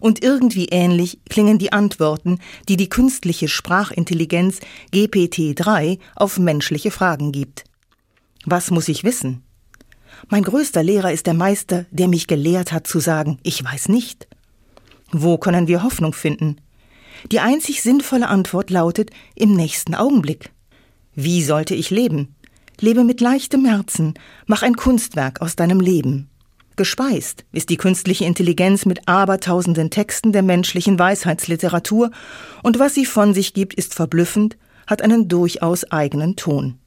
und 0.00 0.22
irgendwie 0.22 0.66
ähnlich 0.66 1.18
klingen 1.28 1.58
die 1.58 1.72
Antworten, 1.72 2.38
die 2.68 2.76
die 2.76 2.88
künstliche 2.88 3.48
Sprachintelligenz 3.48 4.60
GPT-3 4.92 5.98
auf 6.14 6.38
menschliche 6.38 6.90
Fragen 6.90 7.32
gibt. 7.32 7.64
Was 8.44 8.70
muss 8.70 8.88
ich 8.88 9.02
wissen? 9.02 9.42
Mein 10.28 10.42
größter 10.42 10.82
Lehrer 10.82 11.12
ist 11.12 11.26
der 11.26 11.34
Meister, 11.34 11.86
der 11.90 12.08
mich 12.08 12.26
gelehrt 12.26 12.72
hat 12.72 12.86
zu 12.86 13.00
sagen, 13.00 13.38
ich 13.42 13.64
weiß 13.64 13.88
nicht. 13.88 14.26
Wo 15.10 15.38
können 15.38 15.68
wir 15.68 15.82
Hoffnung 15.82 16.12
finden? 16.12 16.56
Die 17.32 17.40
einzig 17.40 17.82
sinnvolle 17.82 18.28
Antwort 18.28 18.70
lautet 18.70 19.10
im 19.34 19.54
nächsten 19.54 19.94
Augenblick. 19.94 20.50
Wie 21.14 21.42
sollte 21.42 21.74
ich 21.74 21.90
leben? 21.90 22.34
Lebe 22.80 23.02
mit 23.04 23.20
leichtem 23.20 23.64
Herzen, 23.64 24.14
mach 24.46 24.62
ein 24.62 24.76
Kunstwerk 24.76 25.40
aus 25.40 25.56
deinem 25.56 25.80
Leben. 25.80 26.28
Gespeist 26.76 27.44
ist 27.50 27.70
die 27.70 27.76
künstliche 27.76 28.24
Intelligenz 28.24 28.86
mit 28.86 29.08
abertausenden 29.08 29.90
Texten 29.90 30.32
der 30.32 30.44
menschlichen 30.44 30.96
Weisheitsliteratur, 30.96 32.12
und 32.62 32.78
was 32.78 32.94
sie 32.94 33.04
von 33.04 33.34
sich 33.34 33.52
gibt, 33.52 33.74
ist 33.74 33.94
verblüffend, 33.94 34.56
hat 34.86 35.02
einen 35.02 35.26
durchaus 35.26 35.90
eigenen 35.90 36.36
Ton. 36.36 36.78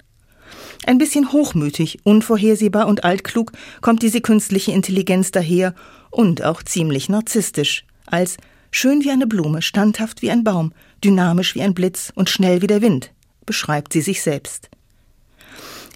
Ein 0.85 0.97
bisschen 0.97 1.31
hochmütig, 1.31 1.99
unvorhersehbar 2.03 2.87
und 2.87 3.03
altklug 3.03 3.51
kommt 3.81 4.01
diese 4.01 4.21
künstliche 4.21 4.71
Intelligenz 4.71 5.31
daher 5.31 5.75
und 6.09 6.43
auch 6.43 6.63
ziemlich 6.63 7.09
narzisstisch, 7.09 7.85
als 8.05 8.37
schön 8.71 9.03
wie 9.03 9.11
eine 9.11 9.27
Blume, 9.27 9.61
standhaft 9.61 10.21
wie 10.21 10.31
ein 10.31 10.43
Baum, 10.43 10.73
dynamisch 11.03 11.55
wie 11.55 11.61
ein 11.61 11.73
Blitz 11.73 12.11
und 12.15 12.29
schnell 12.29 12.61
wie 12.61 12.67
der 12.67 12.81
Wind, 12.81 13.11
beschreibt 13.45 13.93
sie 13.93 14.01
sich 14.01 14.21
selbst. 14.21 14.69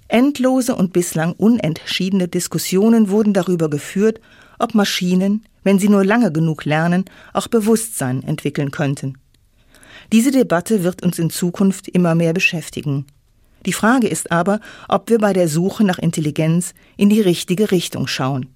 Endlose 0.07 0.75
und 0.75 0.93
bislang 0.93 1.33
unentschiedene 1.33 2.27
Diskussionen 2.27 3.09
wurden 3.09 3.33
darüber 3.33 3.69
geführt, 3.69 4.21
ob 4.59 4.75
Maschinen, 4.75 5.45
wenn 5.63 5.79
sie 5.79 5.89
nur 5.89 6.05
lange 6.05 6.31
genug 6.31 6.65
lernen, 6.65 7.05
auch 7.33 7.47
Bewusstsein 7.47 8.21
entwickeln 8.23 8.71
könnten. 8.71 9.17
Diese 10.11 10.31
Debatte 10.31 10.83
wird 10.83 11.01
uns 11.03 11.17
in 11.17 11.31
Zukunft 11.31 11.87
immer 11.87 12.13
mehr 12.13 12.33
beschäftigen. 12.33 13.07
Die 13.65 13.73
Frage 13.73 14.07
ist 14.07 14.31
aber, 14.31 14.59
ob 14.87 15.09
wir 15.09 15.17
bei 15.17 15.33
der 15.33 15.47
Suche 15.47 15.83
nach 15.83 15.97
Intelligenz 15.97 16.73
in 16.97 17.09
die 17.09 17.21
richtige 17.21 17.71
Richtung 17.71 18.07
schauen. 18.07 18.47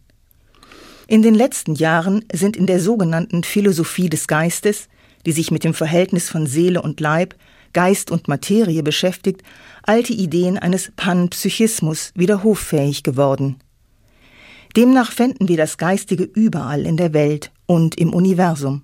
In 1.07 1.23
den 1.23 1.33
letzten 1.33 1.73
Jahren 1.73 2.23
sind 2.31 2.55
in 2.55 2.67
der 2.67 2.79
sogenannten 2.79 3.43
Philosophie 3.43 4.09
des 4.09 4.27
Geistes, 4.27 4.87
die 5.25 5.31
sich 5.31 5.49
mit 5.49 5.63
dem 5.63 5.73
Verhältnis 5.73 6.29
von 6.29 6.45
Seele 6.45 6.81
und 6.81 6.99
Leib, 6.99 7.35
Geist 7.73 8.11
und 8.11 8.27
Materie 8.27 8.83
beschäftigt, 8.83 9.41
alte 9.83 10.13
Ideen 10.13 10.57
eines 10.57 10.91
Panpsychismus 10.95 12.11
wieder 12.15 12.43
hoffähig 12.43 13.03
geworden. 13.03 13.57
Demnach 14.75 15.11
fänden 15.11 15.47
wir 15.47 15.57
das 15.57 15.77
Geistige 15.77 16.23
überall 16.23 16.85
in 16.85 16.97
der 16.97 17.13
Welt 17.13 17.51
und 17.65 17.95
im 17.95 18.13
Universum. 18.13 18.83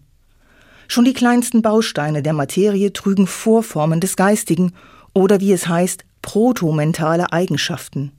Schon 0.88 1.06
die 1.06 1.14
kleinsten 1.14 1.62
Bausteine 1.62 2.24
der 2.24 2.34
Materie 2.34 2.92
trügen 2.92 3.28
Vorformen 3.28 4.00
des 4.00 4.16
Geistigen 4.16 4.74
oder 5.14 5.40
wie 5.40 5.52
es 5.52 5.68
heißt, 5.68 6.06
protomentale 6.26 7.32
Eigenschaften. 7.32 8.12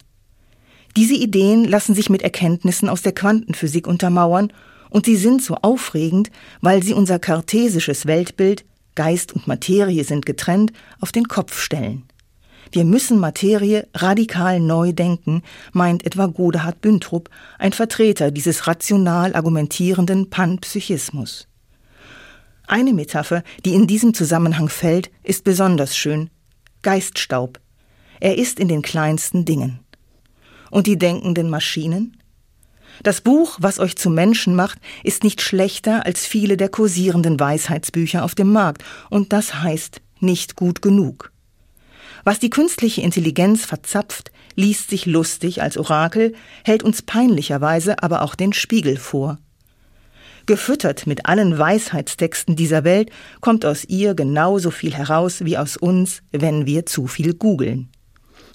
Diese 0.97 1.15
Ideen 1.15 1.65
lassen 1.65 1.93
sich 1.93 2.09
mit 2.09 2.23
Erkenntnissen 2.23 2.89
aus 2.89 3.03
der 3.03 3.13
Quantenphysik 3.13 3.89
untermauern 3.89 4.53
und 4.91 5.07
sie 5.07 5.17
sind 5.17 5.43
so 5.43 5.57
aufregend, 5.57 6.31
weil 6.61 6.85
sie 6.85 6.95
unser 6.95 7.19
kartesisches 7.19 8.07
Weltbild 8.07 8.65
Geist 8.95 9.33
und 9.33 9.49
Materie 9.49 10.05
sind 10.05 10.25
getrennt 10.25 10.73
auf 11.01 11.11
den 11.11 11.27
Kopf 11.27 11.61
stellen. 11.61 12.05
Wir 12.71 12.85
müssen 12.85 13.19
Materie 13.19 13.89
radikal 13.93 14.61
neu 14.61 14.93
denken, 14.93 15.43
meint 15.73 16.07
etwa 16.07 16.27
Godehard 16.27 16.81
Büntrup, 16.81 17.29
ein 17.59 17.73
Vertreter 17.73 18.31
dieses 18.31 18.69
rational 18.69 19.35
argumentierenden 19.35 20.31
Panpsychismus. 20.31 21.49
Eine 22.69 22.95
Metapher, 22.95 23.43
die 23.65 23.75
in 23.75 23.89
diesem 23.89 24.15
Zusammenhang 24.15 24.69
fällt, 24.69 25.11
ist 25.25 25.43
besonders 25.43 25.97
schön. 25.97 26.31
Geiststaub. 26.83 27.61
Er 28.21 28.39
ist 28.39 28.61
in 28.61 28.69
den 28.69 28.83
kleinsten 28.83 29.45
Dingen. 29.45 29.81
Und 30.71 30.87
die 30.87 30.99
denkenden 30.99 31.51
Maschinen? 31.51 32.17
Das 33.03 33.21
Buch, 33.21 33.59
was 33.61 33.79
euch 33.79 33.97
zu 33.97 34.11
Menschen 34.11 34.55
macht, 34.55 34.79
ist 35.05 35.23
nicht 35.23 35.43
schlechter 35.43 36.07
als 36.07 36.27
viele 36.27 36.57
der 36.57 36.69
kursierenden 36.69 37.39
Weisheitsbücher 37.39 38.25
auf 38.25 38.35
dem 38.35 38.53
Markt, 38.53 38.85
und 39.11 39.33
das 39.33 39.62
heißt 39.62 40.01
nicht 40.21 40.57
gut 40.57 40.83
genug. 40.83 41.33
Was 42.25 42.39
die 42.39 42.51
künstliche 42.51 43.03
Intelligenz 43.03 43.64
verzapft, 43.64 44.33
liest 44.57 44.91
sich 44.91 45.07
lustig 45.07 45.62
als 45.62 45.77
Orakel, 45.77 46.35
hält 46.64 46.83
uns 46.83 47.03
peinlicherweise 47.03 48.03
aber 48.03 48.23
auch 48.23 48.35
den 48.35 48.53
Spiegel 48.53 48.97
vor. 48.97 49.39
Gefüttert 50.47 51.07
mit 51.07 51.27
allen 51.27 51.59
Weisheitstexten 51.59 52.57
dieser 52.57 52.85
Welt 52.85 53.11
kommt 53.41 53.67
aus 53.67 53.85
ihr 53.85 54.14
genauso 54.14 54.71
viel 54.71 54.95
heraus 54.95 55.45
wie 55.45 55.59
aus 55.59 55.77
uns, 55.77 56.23
wenn 56.31 56.67
wir 56.67 56.87
zu 56.87 57.07
viel 57.09 57.35
googeln. 57.35 57.91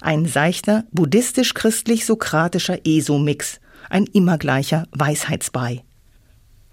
Ein 0.04 0.26
seichter, 0.26 0.82
buddhistisch-christlich-sokratischer 0.90 2.80
ESO-Mix, 2.84 3.60
ein 3.88 4.06
immer 4.06 4.36
gleicher 4.36 4.88
Weisheitsbrei. 4.90 5.84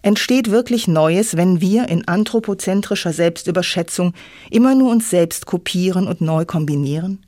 Entsteht 0.02 0.50
wirklich 0.50 0.88
Neues, 0.88 1.38
wenn 1.38 1.62
wir 1.62 1.90
in 1.90 2.08
anthropozentrischer 2.08 3.14
Selbstüberschätzung 3.14 4.16
immer 4.50 4.74
nur 4.74 4.90
uns 4.90 5.12
selbst 5.12 5.46
kopieren 5.46 6.08
und 6.08 6.22
neu 6.22 6.44
kombinieren? 6.44 7.24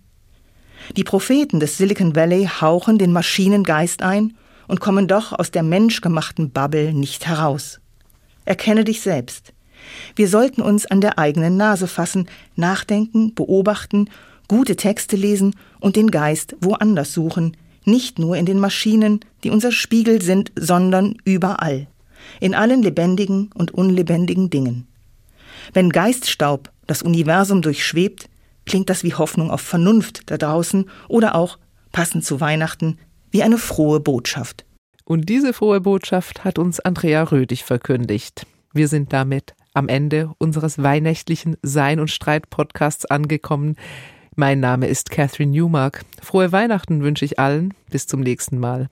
Die 0.97 1.04
Propheten 1.04 1.60
des 1.60 1.78
Silicon 1.78 2.16
Valley 2.16 2.49
hauchen 2.62 2.97
den 2.97 3.14
Maschinengeist 3.14 4.02
ein 4.02 4.34
und 4.68 4.80
kommen 4.80 5.08
doch 5.08 5.34
aus 5.34 5.52
der 5.52 5.62
menschgemachten 5.62 6.49
Bubble 6.49 6.93
nicht 6.93 7.28
heraus. 7.28 7.80
Erkenne 8.45 8.86
dich 8.86 9.02
selbst. 9.02 9.54
Wir 10.16 10.28
sollten 10.28 10.64
uns 10.64 10.88
an 10.88 10.99
der 10.99 11.20
eigenen 11.20 11.58
Nase 11.58 11.88
fassen, 11.88 12.28
nachdenken, 12.56 13.36
beobachten, 13.36 14.10
gute 14.52 14.76
Texte 14.76 15.16
lesen 15.16 15.56
und 15.80 15.95
den 15.95 16.12
Geist 16.12 16.58
woanders 16.60 17.14
suchen, 17.14 17.56
nicht 17.86 18.20
nur 18.20 18.36
in 18.36 18.45
den 18.45 18.60
Maschinen, 18.60 19.22
die 19.45 19.49
unser 19.49 19.72
Spiegel 19.72 20.22
sind, 20.22 20.52
sondern 20.60 21.16
überall 21.24 21.88
in 22.41 22.54
allen 22.54 22.84
lebendigen 22.84 23.49
und 23.54 23.74
unlebendigen 23.74 24.49
Dingen. 24.49 24.88
Wenn 25.72 25.89
Geiststaub 25.89 26.70
das 26.86 27.02
Universum 27.02 27.62
durchschwebt, 27.62 28.28
klingt 28.66 28.89
das 28.89 29.06
wie 29.06 29.14
Hoffnung 29.14 29.49
auf 29.52 29.62
Vernunft 29.62 30.30
da 30.30 30.38
draußen 30.38 30.89
oder 31.08 31.36
auch, 31.36 31.58
passend 31.93 32.26
zu 32.26 32.41
Weihnachten, 32.41 32.99
wie 33.32 33.43
eine 33.43 33.58
frohe 33.58 34.02
Botschaft. 34.02 34.66
Und 35.06 35.30
diese 35.30 35.54
frohe 35.54 35.80
Botschaft 35.80 36.43
hat 36.43 36.60
uns 36.60 36.82
Andrea 36.82 37.24
Rödig 37.24 37.64
verkündigt. 37.64 38.45
Wir 38.74 38.89
sind 38.89 39.14
damit 39.14 39.54
am 39.74 39.88
Ende 39.88 40.34
unseres 40.39 40.84
weihnächtlichen 40.84 41.56
Sein 41.62 42.02
und 42.02 42.12
Streit 42.12 42.49
Podcasts 42.49 43.06
angekommen. 43.06 43.78
Mein 44.41 44.59
Name 44.59 44.87
ist 44.87 45.11
Catherine 45.11 45.51
Newmark. 45.51 46.03
Frohe 46.19 46.51
Weihnachten 46.51 47.03
wünsche 47.03 47.23
ich 47.25 47.37
allen. 47.37 47.75
Bis 47.91 48.07
zum 48.07 48.21
nächsten 48.21 48.57
Mal. 48.57 48.89